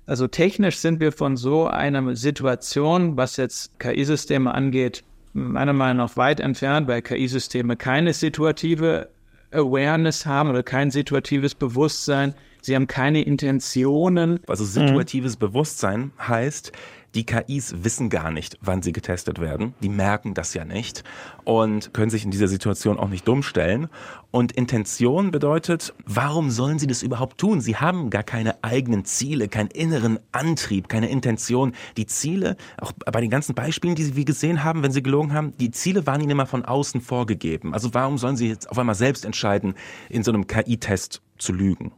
Also 0.05 0.27
technisch 0.27 0.77
sind 0.77 0.99
wir 0.99 1.11
von 1.11 1.37
so 1.37 1.67
einer 1.67 2.15
Situation, 2.15 3.17
was 3.17 3.37
jetzt 3.37 3.79
KI-Systeme 3.79 4.53
angeht, 4.53 5.03
meiner 5.33 5.73
Meinung 5.73 6.05
nach 6.05 6.17
weit 6.17 6.39
entfernt, 6.39 6.87
weil 6.87 7.01
KI-Systeme 7.01 7.77
keine 7.77 8.13
situative 8.13 9.09
Awareness 9.51 10.25
haben 10.25 10.49
oder 10.49 10.63
kein 10.63 10.91
situatives 10.91 11.55
Bewusstsein. 11.55 12.33
Sie 12.61 12.75
haben 12.75 12.87
keine 12.87 13.23
Intentionen. 13.23 14.39
Also 14.47 14.65
situatives 14.65 15.35
mhm. 15.35 15.39
Bewusstsein 15.39 16.11
heißt, 16.19 16.71
Die 17.13 17.25
KIs 17.25 17.83
wissen 17.83 18.09
gar 18.09 18.31
nicht, 18.31 18.57
wann 18.61 18.81
sie 18.81 18.93
getestet 18.93 19.39
werden. 19.41 19.73
Die 19.83 19.89
merken 19.89 20.33
das 20.33 20.53
ja 20.53 20.63
nicht 20.63 21.03
und 21.43 21.93
können 21.93 22.09
sich 22.09 22.23
in 22.23 22.31
dieser 22.31 22.47
Situation 22.47 22.97
auch 22.97 23.09
nicht 23.09 23.27
dumm 23.27 23.43
stellen. 23.43 23.89
Und 24.31 24.53
Intention 24.53 25.31
bedeutet, 25.31 25.93
warum 26.05 26.51
sollen 26.51 26.79
sie 26.79 26.87
das 26.87 27.03
überhaupt 27.03 27.37
tun? 27.37 27.59
Sie 27.59 27.75
haben 27.75 28.09
gar 28.11 28.23
keine 28.23 28.63
eigenen 28.63 29.03
Ziele, 29.03 29.49
keinen 29.49 29.71
inneren 29.71 30.19
Antrieb, 30.31 30.87
keine 30.87 31.09
Intention. 31.09 31.73
Die 31.97 32.05
Ziele, 32.05 32.55
auch 32.79 32.93
bei 32.93 33.19
den 33.19 33.29
ganzen 33.29 33.55
Beispielen, 33.55 33.95
die 33.95 34.03
Sie 34.03 34.23
gesehen 34.23 34.63
haben, 34.63 34.81
wenn 34.81 34.93
Sie 34.93 35.03
gelogen 35.03 35.33
haben, 35.33 35.53
die 35.57 35.71
Ziele 35.71 36.07
waren 36.07 36.21
ihnen 36.21 36.31
immer 36.31 36.45
von 36.45 36.63
außen 36.63 37.01
vorgegeben. 37.01 37.73
Also 37.73 37.93
warum 37.93 38.17
sollen 38.17 38.37
Sie 38.37 38.47
jetzt 38.47 38.69
auf 38.69 38.79
einmal 38.79 38.95
selbst 38.95 39.25
entscheiden, 39.25 39.73
in 40.07 40.23
so 40.23 40.31
einem 40.31 40.47
KI-Test 40.47 41.21
zu 41.37 41.51
lügen? 41.51 41.91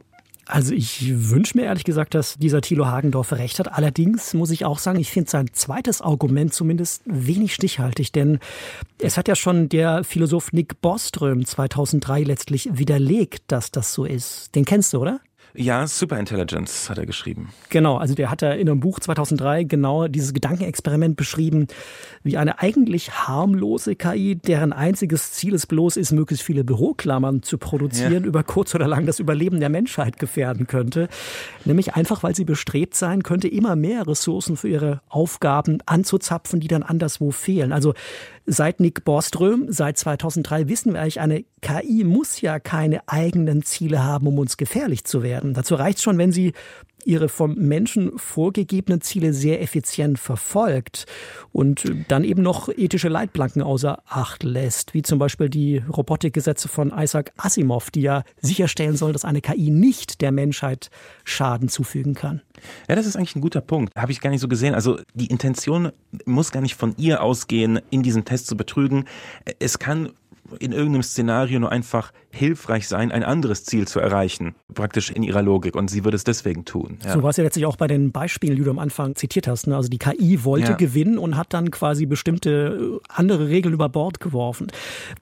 Also 0.46 0.74
ich 0.74 1.30
wünsche 1.30 1.56
mir 1.56 1.64
ehrlich 1.64 1.84
gesagt, 1.84 2.14
dass 2.14 2.36
dieser 2.36 2.60
Thilo 2.60 2.86
Hagendorf 2.86 3.32
recht 3.32 3.58
hat. 3.58 3.72
Allerdings 3.72 4.34
muss 4.34 4.50
ich 4.50 4.64
auch 4.64 4.78
sagen, 4.78 5.00
ich 5.00 5.10
finde 5.10 5.30
sein 5.30 5.50
zweites 5.52 6.02
Argument 6.02 6.52
zumindest 6.52 7.02
wenig 7.06 7.54
stichhaltig, 7.54 8.12
denn 8.12 8.38
es 8.98 9.16
hat 9.16 9.28
ja 9.28 9.36
schon 9.36 9.68
der 9.68 10.04
Philosoph 10.04 10.52
Nick 10.52 10.80
Boström 10.80 11.44
2003 11.44 12.22
letztlich 12.22 12.68
widerlegt, 12.72 13.44
dass 13.48 13.70
das 13.70 13.94
so 13.94 14.04
ist. 14.04 14.54
Den 14.54 14.64
kennst 14.64 14.92
du, 14.92 15.00
oder? 15.00 15.20
Ja, 15.56 15.86
Superintelligence 15.86 16.90
hat 16.90 16.98
er 16.98 17.06
geschrieben. 17.06 17.50
Genau, 17.68 17.96
also 17.96 18.14
der 18.14 18.28
hat 18.28 18.42
ja 18.42 18.50
in 18.50 18.68
einem 18.68 18.80
Buch 18.80 18.98
2003 18.98 19.62
genau 19.62 20.08
dieses 20.08 20.34
Gedankenexperiment 20.34 21.16
beschrieben, 21.16 21.68
wie 22.24 22.36
eine 22.36 22.58
eigentlich 22.60 23.12
harmlose 23.12 23.94
KI, 23.94 24.34
deren 24.34 24.72
einziges 24.72 25.30
Ziel 25.32 25.54
es 25.54 25.66
bloß 25.66 25.96
ist, 25.96 26.10
möglichst 26.10 26.44
viele 26.44 26.64
Büroklammern 26.64 27.44
zu 27.44 27.56
produzieren, 27.58 28.24
ja. 28.24 28.28
über 28.28 28.42
kurz 28.42 28.74
oder 28.74 28.88
lang 28.88 29.06
das 29.06 29.20
Überleben 29.20 29.60
der 29.60 29.68
Menschheit 29.68 30.18
gefährden 30.18 30.66
könnte. 30.66 31.08
Nämlich 31.64 31.94
einfach, 31.94 32.24
weil 32.24 32.34
sie 32.34 32.44
bestrebt 32.44 32.96
sein 32.96 33.22
könnte, 33.22 33.46
immer 33.46 33.76
mehr 33.76 34.08
Ressourcen 34.08 34.56
für 34.56 34.68
ihre 34.68 35.02
Aufgaben 35.08 35.78
anzuzapfen, 35.86 36.58
die 36.58 36.68
dann 36.68 36.82
anderswo 36.82 37.30
fehlen. 37.30 37.72
Also 37.72 37.94
Seit 38.46 38.78
Nick 38.78 39.04
Borström, 39.04 39.66
seit 39.70 39.96
2003 39.96 40.68
wissen 40.68 40.92
wir 40.92 41.00
eigentlich, 41.00 41.20
eine 41.20 41.44
KI 41.62 42.04
muss 42.04 42.42
ja 42.42 42.58
keine 42.58 43.00
eigenen 43.08 43.62
Ziele 43.62 44.04
haben, 44.04 44.26
um 44.26 44.38
uns 44.38 44.58
gefährlich 44.58 45.04
zu 45.04 45.22
werden. 45.22 45.54
Dazu 45.54 45.74
reicht 45.74 46.02
schon, 46.02 46.18
wenn 46.18 46.30
sie 46.30 46.52
ihre 47.06 47.28
vom 47.28 47.54
Menschen 47.54 48.18
vorgegebenen 48.18 49.00
Ziele 49.00 49.32
sehr 49.32 49.62
effizient 49.62 50.18
verfolgt 50.18 51.06
und 51.52 51.84
dann 52.08 52.24
eben 52.24 52.42
noch 52.42 52.68
ethische 52.68 53.08
Leitplanken 53.08 53.62
außer 53.62 54.02
Acht 54.06 54.42
lässt, 54.42 54.94
wie 54.94 55.02
zum 55.02 55.18
Beispiel 55.18 55.48
die 55.48 55.78
Robotikgesetze 55.78 56.68
von 56.68 56.92
Isaac 56.96 57.32
Asimov, 57.36 57.90
die 57.90 58.02
ja 58.02 58.24
sicherstellen 58.40 58.96
sollen, 58.96 59.12
dass 59.12 59.24
eine 59.24 59.40
KI 59.40 59.70
nicht 59.70 60.20
der 60.20 60.32
Menschheit 60.32 60.90
Schaden 61.24 61.68
zufügen 61.68 62.14
kann. 62.14 62.42
Ja, 62.88 62.94
das 62.94 63.06
ist 63.06 63.16
eigentlich 63.16 63.36
ein 63.36 63.40
guter 63.40 63.60
Punkt. 63.60 63.94
Habe 63.96 64.12
ich 64.12 64.20
gar 64.20 64.30
nicht 64.30 64.40
so 64.40 64.48
gesehen. 64.48 64.74
Also 64.74 64.98
die 65.14 65.26
Intention 65.26 65.92
muss 66.24 66.52
gar 66.52 66.60
nicht 66.60 66.74
von 66.74 66.94
ihr 66.96 67.22
ausgehen, 67.22 67.80
in 67.90 68.02
diesem 68.02 68.24
Test 68.24 68.46
zu 68.46 68.56
betrügen. 68.56 69.04
Es 69.58 69.78
kann 69.78 70.10
in 70.58 70.72
irgendeinem 70.72 71.02
Szenario 71.02 71.58
nur 71.58 71.72
einfach 71.72 72.12
hilfreich 72.30 72.88
sein, 72.88 73.12
ein 73.12 73.22
anderes 73.22 73.64
Ziel 73.64 73.86
zu 73.86 74.00
erreichen, 74.00 74.54
praktisch 74.72 75.10
in 75.10 75.22
ihrer 75.22 75.42
Logik. 75.42 75.76
Und 75.76 75.88
sie 75.88 76.04
würde 76.04 76.16
es 76.16 76.24
deswegen 76.24 76.64
tun. 76.64 76.98
Ja. 77.04 77.14
So 77.14 77.22
war 77.22 77.30
es 77.30 77.36
ja 77.36 77.44
letztlich 77.44 77.66
auch 77.66 77.76
bei 77.76 77.86
den 77.86 78.12
Beispielen, 78.12 78.56
die 78.56 78.62
du 78.62 78.70
am 78.70 78.78
Anfang 78.78 79.14
zitiert 79.14 79.46
hast. 79.46 79.66
Ne? 79.66 79.76
Also 79.76 79.88
die 79.88 79.98
KI 79.98 80.44
wollte 80.44 80.72
ja. 80.72 80.76
gewinnen 80.76 81.18
und 81.18 81.36
hat 81.36 81.52
dann 81.54 81.70
quasi 81.70 82.06
bestimmte 82.06 83.00
äh, 83.00 83.08
andere 83.08 83.48
Regeln 83.48 83.74
über 83.74 83.88
Bord 83.88 84.20
geworfen. 84.20 84.68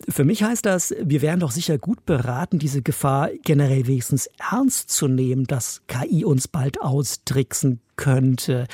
Für 0.08 0.24
mich 0.24 0.42
heißt 0.42 0.64
das, 0.66 0.94
wir 1.00 1.22
wären 1.22 1.40
doch 1.40 1.50
sicher 1.50 1.78
gut 1.78 2.04
beraten, 2.06 2.58
diese 2.58 2.82
Gefahr 2.82 3.30
generell 3.44 3.86
wenigstens 3.86 4.28
ernst 4.50 4.90
zu 4.90 5.08
nehmen, 5.08 5.44
dass 5.44 5.82
KI 5.86 6.24
uns 6.24 6.48
bald 6.48 6.80
austricksen 6.80 7.80
könnte. 7.96 8.66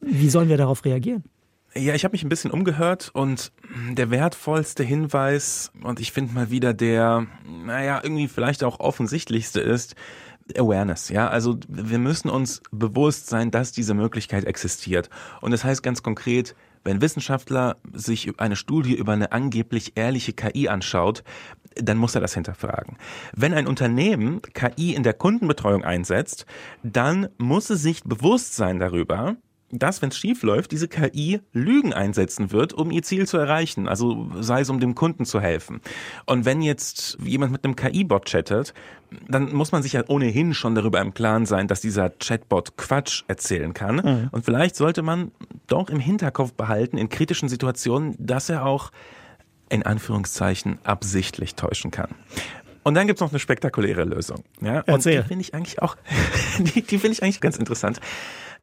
Wie 0.00 0.28
sollen 0.28 0.48
wir 0.48 0.56
darauf 0.56 0.84
reagieren? 0.84 1.24
Ja, 1.76 1.94
ich 1.94 2.04
habe 2.04 2.12
mich 2.12 2.22
ein 2.22 2.30
bisschen 2.30 2.50
umgehört 2.50 3.10
und 3.12 3.52
der 3.90 4.10
wertvollste 4.10 4.82
Hinweis, 4.82 5.70
und 5.82 6.00
ich 6.00 6.10
finde 6.10 6.32
mal 6.32 6.50
wieder 6.50 6.72
der, 6.72 7.26
naja, 7.44 8.00
irgendwie 8.02 8.28
vielleicht 8.28 8.64
auch 8.64 8.80
offensichtlichste 8.80 9.60
ist, 9.60 9.94
Awareness, 10.56 11.08
ja, 11.08 11.28
also 11.28 11.58
wir 11.68 11.98
müssen 11.98 12.30
uns 12.30 12.62
bewusst 12.70 13.28
sein, 13.28 13.50
dass 13.50 13.72
diese 13.72 13.94
Möglichkeit 13.94 14.44
existiert. 14.44 15.10
Und 15.40 15.50
das 15.50 15.64
heißt 15.64 15.82
ganz 15.82 16.02
konkret, 16.02 16.54
wenn 16.84 17.00
Wissenschaftler 17.00 17.76
sich 17.92 18.38
eine 18.38 18.56
Studie 18.56 18.94
über 18.94 19.12
eine 19.12 19.32
angeblich 19.32 19.96
ehrliche 19.96 20.32
KI 20.32 20.68
anschaut, 20.68 21.24
dann 21.74 21.98
muss 21.98 22.14
er 22.14 22.20
das 22.20 22.32
hinterfragen. 22.32 22.96
Wenn 23.34 23.52
ein 23.52 23.66
Unternehmen 23.66 24.40
KI 24.54 24.94
in 24.94 25.02
der 25.02 25.14
Kundenbetreuung 25.14 25.84
einsetzt, 25.84 26.46
dann 26.82 27.28
muss 27.38 27.68
es 27.70 27.82
sich 27.82 28.04
bewusst 28.04 28.54
sein 28.54 28.78
darüber, 28.78 29.36
dass, 29.70 30.00
wenn 30.00 30.10
es 30.10 30.16
schief 30.16 30.42
läuft, 30.42 30.70
diese 30.70 30.88
KI 30.88 31.40
Lügen 31.52 31.92
einsetzen 31.92 32.52
wird, 32.52 32.72
um 32.72 32.90
ihr 32.90 33.02
Ziel 33.02 33.26
zu 33.26 33.36
erreichen. 33.36 33.88
Also 33.88 34.28
sei 34.40 34.60
es, 34.60 34.70
um 34.70 34.78
dem 34.78 34.94
Kunden 34.94 35.24
zu 35.24 35.40
helfen. 35.40 35.80
Und 36.24 36.44
wenn 36.44 36.62
jetzt 36.62 37.18
jemand 37.22 37.52
mit 37.52 37.64
einem 37.64 37.74
KI-Bot 37.74 38.26
chattet, 38.26 38.74
dann 39.28 39.52
muss 39.52 39.72
man 39.72 39.82
sich 39.82 39.94
ja 39.94 40.04
ohnehin 40.08 40.54
schon 40.54 40.74
darüber 40.74 41.00
im 41.00 41.14
Klaren 41.14 41.46
sein, 41.46 41.68
dass 41.68 41.80
dieser 41.80 42.10
Chatbot 42.10 42.76
Quatsch 42.76 43.24
erzählen 43.28 43.74
kann. 43.74 43.96
Mhm. 43.96 44.28
Und 44.30 44.44
vielleicht 44.44 44.76
sollte 44.76 45.02
man 45.02 45.32
doch 45.66 45.90
im 45.90 46.00
Hinterkopf 46.00 46.52
behalten, 46.52 46.96
in 46.96 47.08
kritischen 47.08 47.48
Situationen, 47.48 48.14
dass 48.18 48.48
er 48.48 48.66
auch 48.66 48.90
in 49.68 49.82
Anführungszeichen 49.82 50.78
absichtlich 50.84 51.56
täuschen 51.56 51.90
kann. 51.90 52.10
Und 52.84 52.94
dann 52.94 53.08
gibt's 53.08 53.20
noch 53.20 53.30
eine 53.30 53.40
spektakuläre 53.40 54.04
Lösung. 54.04 54.44
Ja? 54.60 54.82
Und 54.82 55.04
die 55.04 55.20
finde 55.22 55.40
ich 55.40 55.54
eigentlich 55.54 55.82
auch, 55.82 55.96
die, 56.58 56.82
die 56.82 56.98
finde 56.98 57.14
ich 57.14 57.22
eigentlich 57.24 57.40
ganz 57.40 57.56
interessant. 57.56 58.00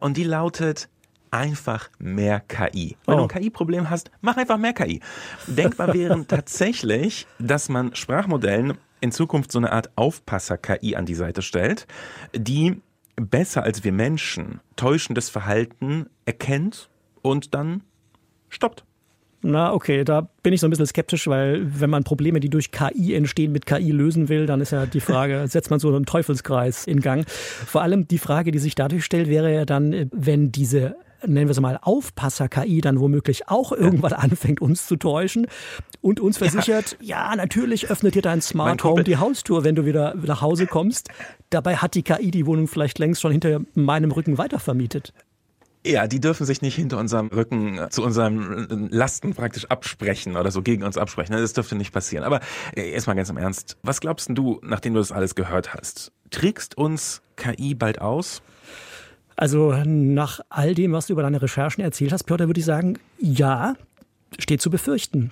Und 0.04 0.18
die 0.18 0.26
lautet, 0.26 0.90
einfach 1.32 1.90
mehr 1.98 2.42
KI. 2.42 2.98
Wenn 3.06 3.16
oh. 3.16 3.18
du 3.20 3.24
ein 3.24 3.28
KI-Problem 3.30 3.90
hast, 3.90 4.12
mach 4.20 4.36
einfach 4.36 4.58
mehr 4.58 4.74
KI. 4.74 5.00
Denkbar 5.48 5.94
wäre 5.94 6.24
tatsächlich, 6.28 7.26
dass 7.40 7.70
man 7.70 7.96
Sprachmodellen 7.96 8.78
in 9.00 9.14
Zukunft 9.14 9.54
so 9.54 9.60
eine 9.60 9.72
Art 9.72 9.92
Aufpasser-KI 9.96 10.98
an 10.98 11.06
die 11.06 11.16
Seite 11.16 11.42
stellt, 11.42 11.88
die 12.36 12.82
besser 13.16 13.64
als 13.64 13.86
wir 13.86 13.94
Menschen 13.94 14.60
täuschendes 14.76 15.30
Verhalten 15.30 16.10
erkennt 16.26 16.90
und 17.22 17.54
dann 17.54 17.84
stoppt. 18.50 18.84
Na, 19.46 19.74
okay, 19.74 20.06
da 20.06 20.30
bin 20.42 20.54
ich 20.54 20.62
so 20.62 20.68
ein 20.68 20.70
bisschen 20.70 20.88
skeptisch, 20.88 21.28
weil 21.28 21.62
wenn 21.80 21.90
man 21.90 22.06
Probleme, 22.06 22.40
die 22.40 22.50
durch 22.50 22.72
KI 22.72 23.14
entstehen, 23.14 23.52
mit 23.52 23.66
KI 23.66 23.92
lösen 23.92 24.30
will, 24.30 24.46
dann 24.46 24.62
ist 24.62 24.72
ja 24.72 24.86
die 24.86 25.02
Frage, 25.02 25.46
setzt 25.50 25.70
man 25.70 25.80
so 25.80 25.94
einen 25.94 26.06
Teufelskreis 26.06 26.88
in 26.88 27.02
Gang. 27.02 27.26
Vor 27.28 27.82
allem 27.82 28.08
die 28.08 28.20
Frage, 28.20 28.52
die 28.52 28.60
sich 28.60 28.74
dadurch 28.74 29.04
stellt, 29.04 29.28
wäre 29.28 29.54
ja 29.54 29.66
dann, 29.66 30.10
wenn 30.12 30.52
diese 30.52 30.96
nennen 31.26 31.48
wir 31.48 31.52
es 31.52 31.60
mal, 31.60 31.80
Aufpasser-KI 31.82 32.82
dann 32.82 33.00
womöglich 33.00 33.48
auch 33.48 33.72
irgendwann 33.72 34.14
anfängt, 34.14 34.62
uns 34.62 34.88
zu 34.88 34.98
täuschen 34.98 35.48
und 36.02 36.20
uns 36.20 36.38
versichert, 36.38 36.98
ja, 37.00 37.30
ja 37.30 37.36
natürlich 37.38 37.90
öffnet 37.90 38.16
dir 38.16 38.22
dein 38.22 38.42
Smart 38.42 38.84
Home 38.84 39.06
die 39.06 39.18
Haustür, 39.18 39.64
wenn 39.64 39.76
du 39.76 39.86
wieder 39.86 40.16
nach 40.16 40.42
Hause 40.42 40.68
kommst. 40.68 41.10
Dabei 41.50 41.78
hat 41.78 41.96
die 41.96 42.04
KI 42.04 42.32
die 42.32 42.46
Wohnung 42.46 42.68
vielleicht 42.68 43.00
längst 43.00 43.22
schon 43.22 43.32
hinter 43.32 43.62
meinem 43.74 44.12
Rücken 44.12 44.38
weitervermietet. 44.38 45.14
Ja, 45.86 46.08
die 46.08 46.22
dürfen 46.22 46.46
sich 46.46 46.62
nicht 46.62 46.76
hinter 46.76 46.98
unserem 46.98 47.28
Rücken 47.28 47.78
äh, 47.78 47.90
zu 47.90 48.04
unseren 48.04 48.90
äh, 48.92 48.96
Lasten 48.96 49.34
praktisch 49.34 49.66
absprechen 49.66 50.38
oder 50.38 50.50
so 50.50 50.62
gegen 50.62 50.84
uns 50.84 50.98
absprechen. 50.98 51.34
Das 51.34 51.54
dürfte 51.54 51.76
nicht 51.76 51.92
passieren. 51.92 52.24
Aber 52.24 52.40
äh, 52.76 52.92
erstmal 52.92 53.18
ganz 53.18 53.30
im 53.30 53.38
Ernst. 53.38 53.78
Was 53.84 54.00
glaubst 54.00 54.30
du, 54.32 54.62
nachdem 54.64 54.94
du 54.94 55.00
das 55.00 55.12
alles 55.12 55.36
gehört 55.36 55.74
hast? 55.74 56.14
Trickst 56.30 56.78
uns 56.78 57.22
KI 57.36 57.76
bald 57.76 58.00
aus? 58.00 58.42
Also 59.36 59.74
nach 59.86 60.40
all 60.50 60.74
dem, 60.74 60.94
was 60.94 61.08
du 61.08 61.14
über 61.14 61.24
deine 61.24 61.42
Recherchen 61.42 61.84
erzählt 61.84 62.14
hast, 62.14 62.24
Piotr, 62.24 62.48
würde 62.48 62.60
ich 62.60 62.66
sagen, 62.66 62.98
ja, 63.20 63.74
steht 64.40 64.62
zu 64.62 64.70
befürchten. 64.70 65.32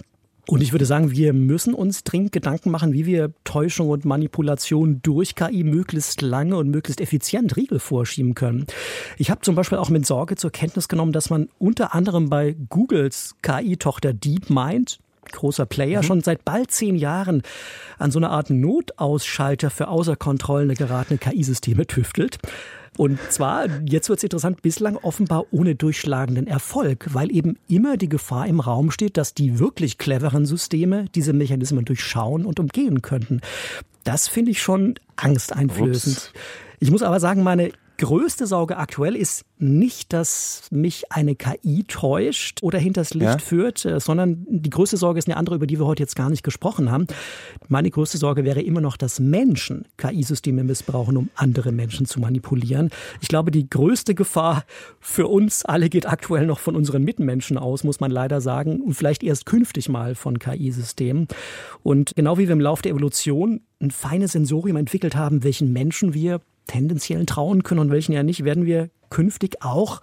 Und 0.51 0.61
ich 0.61 0.73
würde 0.73 0.85
sagen, 0.85 1.11
wir 1.11 1.31
müssen 1.31 1.73
uns 1.73 2.03
dringend 2.03 2.33
Gedanken 2.33 2.71
machen, 2.71 2.91
wie 2.91 3.05
wir 3.05 3.31
Täuschung 3.45 3.87
und 3.87 4.03
Manipulation 4.03 4.99
durch 5.01 5.35
KI 5.35 5.63
möglichst 5.63 6.21
lange 6.21 6.57
und 6.57 6.69
möglichst 6.69 6.99
effizient 6.99 7.55
Riegel 7.55 7.79
vorschieben 7.79 8.35
können. 8.35 8.65
Ich 9.17 9.31
habe 9.31 9.39
zum 9.39 9.55
Beispiel 9.55 9.77
auch 9.77 9.89
mit 9.89 10.05
Sorge 10.05 10.35
zur 10.35 10.51
Kenntnis 10.51 10.89
genommen, 10.89 11.13
dass 11.13 11.29
man 11.29 11.47
unter 11.57 11.95
anderem 11.95 12.29
bei 12.29 12.57
Googles 12.67 13.35
KI-Tochter 13.41 14.11
DeepMind 14.11 14.99
großer 15.31 15.65
Player, 15.65 16.01
mhm. 16.01 16.05
schon 16.05 16.21
seit 16.21 16.43
bald 16.43 16.71
zehn 16.71 16.97
Jahren 16.97 17.43
an 17.97 18.11
so 18.11 18.19
einer 18.19 18.31
Art 18.31 18.49
Notausschalter 18.49 19.69
für 19.69 19.87
außer 19.87 20.17
Kontrolle 20.17 20.73
geratene 20.73 21.17
KI-Systeme 21.17 21.87
tüftelt. 21.87 22.39
Und 22.97 23.19
zwar, 23.29 23.67
jetzt 23.85 24.09
wird 24.09 24.19
es 24.19 24.23
interessant, 24.23 24.61
bislang 24.61 24.97
offenbar 24.97 25.45
ohne 25.51 25.75
durchschlagenden 25.75 26.45
Erfolg, 26.45 27.07
weil 27.13 27.31
eben 27.31 27.57
immer 27.67 27.95
die 27.95 28.09
Gefahr 28.09 28.47
im 28.47 28.59
Raum 28.59 28.91
steht, 28.91 29.15
dass 29.17 29.33
die 29.33 29.59
wirklich 29.59 29.97
cleveren 29.97 30.45
Systeme 30.45 31.05
diese 31.15 31.33
Mechanismen 31.33 31.85
durchschauen 31.85 32.45
und 32.45 32.59
umgehen 32.59 33.01
könnten. 33.01 33.41
Das 34.03 34.27
finde 34.27 34.51
ich 34.51 34.61
schon 34.61 34.95
angsteinflößend. 35.15 36.15
Ups. 36.17 36.33
Ich 36.79 36.91
muss 36.91 37.03
aber 37.03 37.19
sagen, 37.19 37.43
meine 37.43 37.71
größte 38.01 38.47
Sorge 38.47 38.77
aktuell 38.77 39.15
ist 39.15 39.45
nicht, 39.59 40.11
dass 40.11 40.63
mich 40.71 41.11
eine 41.11 41.35
KI 41.35 41.83
täuscht 41.87 42.63
oder 42.63 42.79
hinters 42.79 43.13
Licht 43.13 43.25
Ja? 43.25 43.37
führt, 43.37 43.85
äh, 43.85 43.99
sondern 43.99 44.43
die 44.49 44.71
größte 44.71 44.97
Sorge 44.97 45.19
ist 45.19 45.27
eine 45.27 45.37
andere, 45.37 45.55
über 45.55 45.67
die 45.67 45.77
wir 45.79 45.85
heute 45.85 46.01
jetzt 46.01 46.15
gar 46.15 46.31
nicht 46.31 46.41
gesprochen 46.41 46.91
haben. 46.91 47.05
Meine 47.67 47.91
größte 47.91 48.17
Sorge 48.17 48.43
wäre 48.43 48.61
immer 48.61 48.81
noch, 48.81 48.97
dass 48.97 49.19
Menschen 49.19 49.85
KI-Systeme 49.97 50.63
missbrauchen, 50.63 51.15
um 51.15 51.29
andere 51.35 51.71
Menschen 51.71 52.07
zu 52.07 52.19
manipulieren. 52.19 52.89
Ich 53.21 53.27
glaube, 53.27 53.51
die 53.51 53.69
größte 53.69 54.15
Gefahr 54.15 54.65
für 54.99 55.27
uns 55.27 55.63
alle 55.63 55.87
geht 55.89 56.07
aktuell 56.07 56.47
noch 56.47 56.59
von 56.59 56.75
unseren 56.75 57.03
Mitmenschen 57.03 57.59
aus, 57.59 57.83
muss 57.83 57.99
man 57.99 58.09
leider 58.09 58.41
sagen, 58.41 58.81
und 58.81 58.95
vielleicht 58.95 59.21
erst 59.21 59.45
künftig 59.45 59.89
mal 59.89 60.15
von 60.15 60.39
KI-Systemen. 60.39 61.27
Und 61.83 62.13
genau 62.15 62.39
wie 62.39 62.47
wir 62.47 62.53
im 62.53 62.61
Laufe 62.61 62.81
der 62.81 62.93
Evolution 62.93 63.61
ein 63.79 63.91
feines 63.91 64.31
Sensorium 64.31 64.77
entwickelt 64.77 65.15
haben, 65.15 65.43
welchen 65.43 65.71
Menschen 65.71 66.13
wir 66.13 66.41
tendenziell 66.67 67.25
trauen 67.25 67.63
können 67.63 67.79
und 67.79 67.91
welchen 67.91 68.13
ja 68.13 68.23
nicht, 68.23 68.43
werden 68.43 68.65
wir 68.65 68.89
künftig 69.09 69.57
auch 69.61 70.01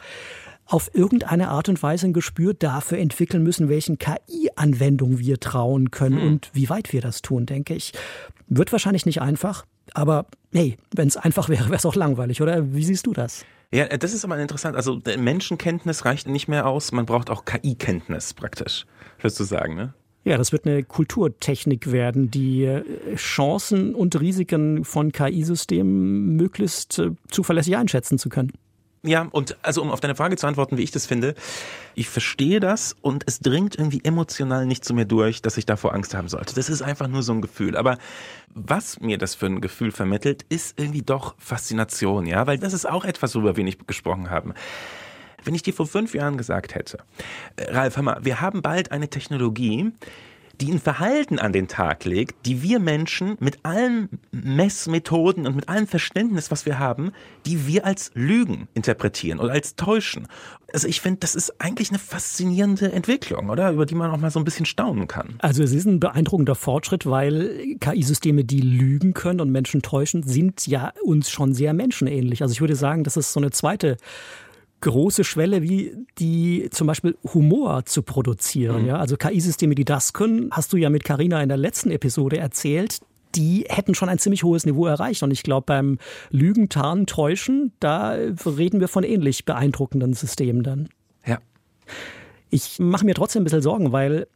auf 0.66 0.90
irgendeine 0.94 1.48
Art 1.48 1.68
und 1.70 1.82
Weise 1.82 2.06
ein 2.06 2.12
Gespür 2.12 2.52
dafür 2.52 2.98
entwickeln 2.98 3.42
müssen, 3.42 3.70
welchen 3.70 3.98
KI-Anwendungen 3.98 5.18
wir 5.18 5.40
trauen 5.40 5.90
können 5.90 6.18
und 6.18 6.50
wie 6.52 6.68
weit 6.68 6.92
wir 6.92 7.00
das 7.00 7.22
tun, 7.22 7.46
denke 7.46 7.74
ich. 7.74 7.92
Wird 8.48 8.70
wahrscheinlich 8.70 9.06
nicht 9.06 9.22
einfach, 9.22 9.64
aber 9.94 10.26
hey, 10.52 10.76
wenn 10.94 11.08
es 11.08 11.16
einfach 11.16 11.48
wäre, 11.48 11.64
wäre 11.66 11.76
es 11.76 11.86
auch 11.86 11.94
langweilig, 11.94 12.42
oder? 12.42 12.74
Wie 12.74 12.84
siehst 12.84 13.06
du 13.06 13.14
das? 13.14 13.46
Ja, 13.72 13.86
das 13.86 14.12
ist 14.12 14.24
aber 14.24 14.38
interessant. 14.38 14.76
Also 14.76 15.00
Menschenkenntnis 15.18 16.04
reicht 16.04 16.28
nicht 16.28 16.48
mehr 16.48 16.66
aus, 16.66 16.92
man 16.92 17.06
braucht 17.06 17.30
auch 17.30 17.44
KI-Kenntnis 17.46 18.34
praktisch, 18.34 18.86
würdest 19.18 19.40
du 19.40 19.44
sagen, 19.44 19.74
ne? 19.74 19.94
Ja, 20.28 20.36
das 20.36 20.52
wird 20.52 20.66
eine 20.66 20.82
Kulturtechnik 20.82 21.90
werden, 21.90 22.30
die 22.30 22.64
äh, 22.64 22.84
Chancen 23.16 23.94
und 23.94 24.20
Risiken 24.20 24.84
von 24.84 25.10
KI-Systemen 25.10 26.36
möglichst 26.36 26.98
äh, 26.98 27.12
zuverlässig 27.30 27.78
einschätzen 27.78 28.18
zu 28.18 28.28
können. 28.28 28.52
Ja, 29.02 29.26
und 29.30 29.56
also 29.62 29.80
um 29.80 29.90
auf 29.90 30.00
deine 30.00 30.14
Frage 30.14 30.36
zu 30.36 30.46
antworten, 30.46 30.76
wie 30.76 30.82
ich 30.82 30.90
das 30.90 31.06
finde, 31.06 31.34
ich 31.94 32.10
verstehe 32.10 32.60
das 32.60 32.94
und 33.00 33.24
es 33.26 33.40
dringt 33.40 33.76
irgendwie 33.76 34.04
emotional 34.04 34.66
nicht 34.66 34.84
zu 34.84 34.92
mir 34.92 35.06
durch, 35.06 35.40
dass 35.40 35.56
ich 35.56 35.64
davor 35.64 35.94
Angst 35.94 36.12
haben 36.14 36.28
sollte. 36.28 36.54
Das 36.54 36.68
ist 36.68 36.82
einfach 36.82 37.08
nur 37.08 37.22
so 37.22 37.32
ein 37.32 37.40
Gefühl. 37.40 37.74
Aber 37.74 37.96
was 38.52 39.00
mir 39.00 39.16
das 39.16 39.34
für 39.34 39.46
ein 39.46 39.62
Gefühl 39.62 39.92
vermittelt, 39.92 40.44
ist 40.50 40.78
irgendwie 40.78 41.00
doch 41.00 41.36
Faszination, 41.38 42.26
ja, 42.26 42.46
weil 42.46 42.58
das 42.58 42.74
ist 42.74 42.86
auch 42.86 43.06
etwas, 43.06 43.34
worüber 43.34 43.56
wir 43.56 43.64
nicht 43.64 43.88
gesprochen 43.88 44.28
haben. 44.28 44.52
Wenn 45.44 45.54
ich 45.54 45.62
dir 45.62 45.74
vor 45.74 45.86
fünf 45.86 46.14
Jahren 46.14 46.36
gesagt 46.36 46.74
hätte, 46.74 46.98
äh, 47.56 47.72
Ralf, 47.72 47.96
hör 47.96 48.02
mal, 48.02 48.18
wir 48.22 48.40
haben 48.40 48.62
bald 48.62 48.92
eine 48.92 49.08
Technologie, 49.08 49.92
die 50.60 50.72
ein 50.72 50.80
Verhalten 50.80 51.38
an 51.38 51.52
den 51.52 51.68
Tag 51.68 52.04
legt, 52.04 52.46
die 52.46 52.62
wir 52.62 52.80
Menschen 52.80 53.36
mit 53.40 53.60
allen 53.62 54.08
Messmethoden 54.32 55.46
und 55.46 55.54
mit 55.56 55.68
allem 55.68 55.86
Verständnis, 55.86 56.50
was 56.50 56.66
wir 56.66 56.78
haben, 56.78 57.12
die 57.46 57.66
wir 57.66 57.86
als 57.86 58.10
Lügen 58.14 58.68
interpretieren 58.74 59.38
oder 59.38 59.52
als 59.52 59.76
täuschen. 59.76 60.26
Also 60.72 60.88
ich 60.88 61.00
finde, 61.00 61.20
das 61.20 61.34
ist 61.34 61.60
eigentlich 61.60 61.90
eine 61.90 61.98
faszinierende 61.98 62.92
Entwicklung, 62.92 63.50
oder? 63.50 63.70
Über 63.70 63.86
die 63.86 63.94
man 63.94 64.10
auch 64.10 64.18
mal 64.18 64.30
so 64.30 64.40
ein 64.40 64.44
bisschen 64.44 64.66
staunen 64.66 65.06
kann. 65.06 65.36
Also 65.38 65.62
es 65.62 65.72
ist 65.72 65.86
ein 65.86 66.00
beeindruckender 66.00 66.54
Fortschritt, 66.54 67.06
weil 67.06 67.76
KI-Systeme, 67.80 68.44
die 68.44 68.60
lügen 68.60 69.14
können 69.14 69.40
und 69.40 69.50
Menschen 69.50 69.82
täuschen, 69.82 70.22
sind 70.24 70.66
ja 70.66 70.92
uns 71.04 71.30
schon 71.30 71.54
sehr 71.54 71.72
menschenähnlich. 71.72 72.42
Also 72.42 72.52
ich 72.52 72.60
würde 72.60 72.76
sagen, 72.76 73.04
das 73.04 73.16
ist 73.16 73.32
so 73.32 73.40
eine 73.40 73.50
zweite 73.50 73.96
große 74.80 75.24
Schwelle, 75.24 75.62
wie 75.62 75.96
die 76.18 76.68
zum 76.70 76.86
Beispiel 76.86 77.16
Humor 77.34 77.84
zu 77.84 78.02
produzieren. 78.02 78.86
Ja, 78.86 78.98
also 78.98 79.16
KI-Systeme, 79.16 79.74
die 79.74 79.84
das 79.84 80.12
können, 80.12 80.50
hast 80.52 80.72
du 80.72 80.76
ja 80.76 80.90
mit 80.90 81.04
Carina 81.04 81.42
in 81.42 81.48
der 81.48 81.58
letzten 81.58 81.90
Episode 81.90 82.38
erzählt. 82.38 83.00
Die 83.34 83.66
hätten 83.68 83.94
schon 83.94 84.08
ein 84.08 84.18
ziemlich 84.18 84.42
hohes 84.42 84.64
Niveau 84.64 84.86
erreicht. 84.86 85.22
Und 85.22 85.32
ich 85.32 85.42
glaube, 85.42 85.64
beim 85.66 85.98
Lügen, 86.30 86.68
Tarnen, 86.68 87.06
Täuschen, 87.06 87.72
da 87.80 88.12
reden 88.12 88.80
wir 88.80 88.88
von 88.88 89.04
ähnlich 89.04 89.44
beeindruckenden 89.44 90.14
Systemen 90.14 90.62
dann. 90.62 90.88
Ja. 91.26 91.38
Ich 92.50 92.78
mache 92.78 93.04
mir 93.04 93.14
trotzdem 93.14 93.42
ein 93.42 93.44
bisschen 93.44 93.62
Sorgen, 93.62 93.92
weil 93.92 94.26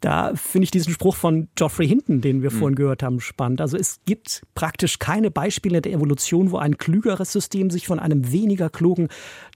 da 0.00 0.34
finde 0.34 0.64
ich 0.64 0.70
diesen 0.70 0.92
Spruch 0.92 1.16
von 1.16 1.48
Geoffrey 1.54 1.88
Hinton, 1.88 2.20
den 2.20 2.42
wir 2.42 2.50
vorhin 2.50 2.76
gehört 2.76 3.02
haben, 3.02 3.20
spannend. 3.20 3.60
Also 3.60 3.76
es 3.76 4.00
gibt 4.04 4.42
praktisch 4.54 4.98
keine 4.98 5.30
Beispiele 5.30 5.80
der 5.80 5.92
Evolution, 5.92 6.50
wo 6.50 6.58
ein 6.58 6.76
klügeres 6.76 7.32
System 7.32 7.70
sich 7.70 7.86
von 7.86 7.98
einem 7.98 8.30
weniger 8.30 8.68
klugen 8.68 9.08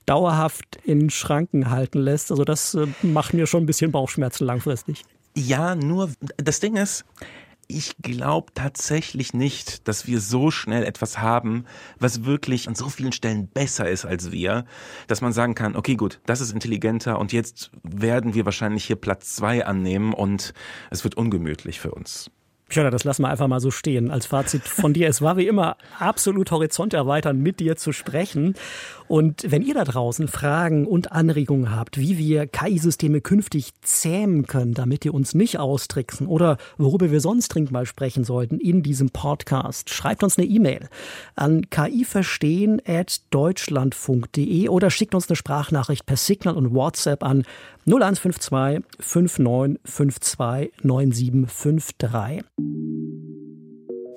dauerhaft 0.05 0.79
in 0.83 1.09
Schranken 1.09 1.69
halten 1.69 1.99
lässt. 1.99 2.31
Also 2.31 2.43
das 2.43 2.73
äh, 2.73 2.87
macht 3.01 3.33
mir 3.33 3.45
schon 3.45 3.63
ein 3.63 3.67
bisschen 3.67 3.91
Bauchschmerzen 3.91 4.45
langfristig. 4.45 5.03
Ja, 5.35 5.75
nur 5.75 6.11
das 6.37 6.59
Ding 6.59 6.75
ist, 6.75 7.05
ich 7.77 7.97
glaube 8.01 8.51
tatsächlich 8.53 9.33
nicht, 9.33 9.87
dass 9.87 10.07
wir 10.07 10.19
so 10.19 10.51
schnell 10.51 10.83
etwas 10.83 11.19
haben, 11.19 11.65
was 11.99 12.25
wirklich 12.25 12.67
an 12.67 12.75
so 12.75 12.89
vielen 12.89 13.11
Stellen 13.11 13.47
besser 13.47 13.89
ist 13.89 14.05
als 14.05 14.31
wir, 14.31 14.65
dass 15.07 15.21
man 15.21 15.33
sagen 15.33 15.55
kann, 15.55 15.75
okay, 15.75 15.95
gut, 15.95 16.19
das 16.25 16.41
ist 16.41 16.51
intelligenter 16.51 17.19
und 17.19 17.33
jetzt 17.33 17.71
werden 17.83 18.33
wir 18.33 18.45
wahrscheinlich 18.45 18.85
hier 18.85 18.95
Platz 18.95 19.35
zwei 19.35 19.65
annehmen 19.65 20.13
und 20.13 20.53
es 20.89 21.03
wird 21.03 21.15
ungemütlich 21.15 21.79
für 21.79 21.91
uns. 21.91 22.31
Piotr, 22.71 22.89
das 22.89 23.03
lassen 23.03 23.21
wir 23.23 23.29
einfach 23.29 23.47
mal 23.47 23.59
so 23.59 23.69
stehen. 23.69 24.11
Als 24.11 24.25
Fazit 24.25 24.63
von 24.63 24.93
dir, 24.93 25.09
es 25.09 25.21
war 25.21 25.35
wie 25.35 25.45
immer 25.45 25.75
absolut 25.99 26.51
Horizont 26.51 26.93
erweitern, 26.93 27.39
mit 27.39 27.59
dir 27.59 27.75
zu 27.75 27.91
sprechen. 27.91 28.53
Und 29.09 29.51
wenn 29.51 29.61
ihr 29.61 29.73
da 29.73 29.83
draußen 29.83 30.29
Fragen 30.29 30.87
und 30.87 31.11
Anregungen 31.11 31.75
habt, 31.75 31.97
wie 31.97 32.17
wir 32.17 32.47
KI-Systeme 32.47 33.19
künftig 33.19 33.73
zähmen 33.81 34.47
können, 34.47 34.73
damit 34.73 35.03
ihr 35.03 35.13
uns 35.13 35.33
nicht 35.33 35.59
austricksen 35.59 36.27
oder 36.27 36.55
worüber 36.77 37.11
wir 37.11 37.19
sonst 37.19 37.49
dringend 37.49 37.71
mal 37.71 37.85
sprechen 37.85 38.23
sollten 38.23 38.57
in 38.57 38.83
diesem 38.83 39.09
Podcast, 39.09 39.89
schreibt 39.89 40.23
uns 40.23 40.37
eine 40.37 40.47
E-Mail 40.47 40.87
an 41.35 41.69
kiverstehen.deutschlandfunk.de 41.69 44.69
oder 44.69 44.89
schickt 44.89 45.13
uns 45.13 45.27
eine 45.27 45.35
Sprachnachricht 45.35 46.05
per 46.05 46.15
Signal 46.15 46.55
und 46.55 46.73
WhatsApp 46.73 47.21
an 47.23 47.43
0152 47.85 48.85
5952 48.99 50.71
9753. 50.83 52.43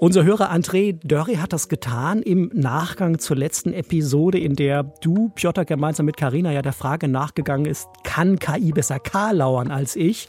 Unser 0.04 0.24
Hörer 0.24 0.52
André 0.52 0.98
Dörri 1.02 1.36
hat 1.36 1.54
das 1.54 1.70
getan 1.70 2.20
im 2.20 2.50
Nachgang 2.52 3.18
zur 3.18 3.36
letzten 3.36 3.72
Episode, 3.72 4.38
in 4.38 4.54
der 4.54 4.82
du, 5.00 5.30
Piotr, 5.30 5.64
gemeinsam 5.64 6.04
mit 6.04 6.18
Karina 6.18 6.52
ja 6.52 6.60
der 6.60 6.74
Frage 6.74 7.08
nachgegangen 7.08 7.64
ist, 7.64 7.88
kann 8.02 8.38
KI 8.38 8.72
besser 8.72 8.98
K 8.98 9.30
lauern 9.30 9.70
als 9.70 9.96
ich? 9.96 10.28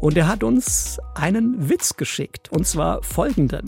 Und 0.00 0.16
er 0.16 0.28
hat 0.28 0.44
uns 0.44 1.00
einen 1.16 1.68
Witz 1.68 1.96
geschickt, 1.96 2.52
und 2.52 2.64
zwar 2.64 3.02
folgenden. 3.02 3.64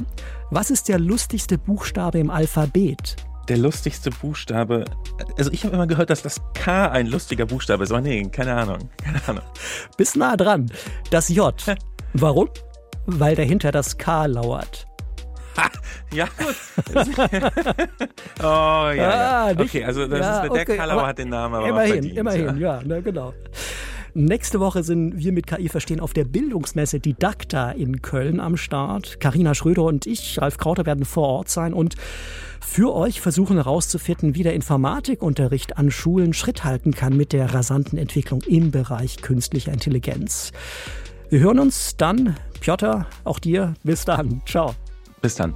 Was 0.53 0.71
ist 0.71 0.89
der 0.89 1.01
lustigste 1.01 1.59
Buchstabe 1.59 2.21
im 2.21 2.31
Alphabet? 2.31 3.17
Der 3.49 3.59
lustigste 3.59 4.11
Buchstabe, 4.11 4.85
also 5.37 5.51
ich 5.51 5.65
habe 5.65 5.75
immer 5.75 5.89
gehört, 5.89 6.11
dass 6.11 6.23
das 6.23 6.41
K 6.55 6.93
ein 6.93 7.09
lustiger 7.09 7.47
Buchstabe 7.47 7.83
ist, 7.83 7.91
aber 7.91 8.03
nee, 8.03 8.23
keine 8.31 8.55
Ahnung, 8.55 8.89
keine 9.03 9.21
Ahnung. 9.27 9.45
Bis 9.97 10.15
nah 10.15 10.37
dran. 10.37 10.71
Das 11.11 11.29
J. 11.29 11.53
Warum? 12.13 12.51
Weil 13.07 13.35
dahinter 13.37 13.73
das 13.73 13.99
K 13.99 14.27
lauert. 14.27 14.87
Ja, 16.13 16.27
gut. 16.39 16.55
oh, 18.41 18.43
ja, 18.43 18.95
ja. 18.95 19.47
Ah, 19.47 19.53
Okay, 19.59 19.85
also 19.85 20.07
das 20.07 20.19
Ja, 20.21 20.43
ist, 20.43 20.53
der 20.55 20.63
okay, 20.63 20.77
Kalauer 20.77 21.07
hat 21.07 21.19
den 21.19 21.29
Namen 21.29 21.55
aber 21.57 21.69
immerhin, 21.69 21.93
verdient. 21.93 22.19
immerhin, 22.19 22.45
ja. 22.61 22.77
ja, 22.79 22.83
ne, 22.83 23.03
genau. 23.03 23.35
Nächste 24.15 24.59
Woche 24.59 24.83
sind 24.83 25.19
wir 25.19 25.33
mit 25.33 25.47
KI 25.47 25.69
verstehen 25.69 26.01
auf 26.01 26.13
der 26.13 26.25
Bildungsmesse 26.25 26.99
Didakta 26.99 27.71
in 27.71 28.03
Köln 28.03 28.41
am 28.41 28.57
Start. 28.57 29.21
Karina 29.21 29.55
Schröder 29.55 29.85
und 29.85 30.07
ich, 30.07 30.41
Ralf 30.41 30.59
Krauter, 30.59 30.85
werden 30.85 31.05
vor 31.05 31.29
Ort 31.29 31.49
sein 31.49 31.73
und 31.75 31.95
für 32.61 32.93
euch 32.95 33.21
versuchen 33.21 33.57
herauszufinden, 33.57 34.35
wie 34.35 34.43
der 34.43 34.55
Informatikunterricht 34.55 35.79
an 35.79 35.91
Schulen 35.93 36.33
Schritt 36.33 36.65
halten 36.65 36.93
kann 36.93 37.17
mit 37.17 37.33
der 37.33 37.55
rasanten 37.55 37.99
Entwicklung 37.99 38.43
im 38.43 38.71
Bereich 38.73 39.23
künstlicher 39.23 39.73
Intelligenz. 39.73 40.51
Wir 41.29 41.41
hören 41.41 41.61
uns 41.61 41.97
dann. 41.97 42.35
Piotr, 42.61 43.07
auch 43.25 43.39
dir. 43.39 43.75
Bis 43.83 44.05
dann. 44.05 44.43
Ciao. 44.47 44.75
Bis 45.21 45.35
dann. 45.35 45.55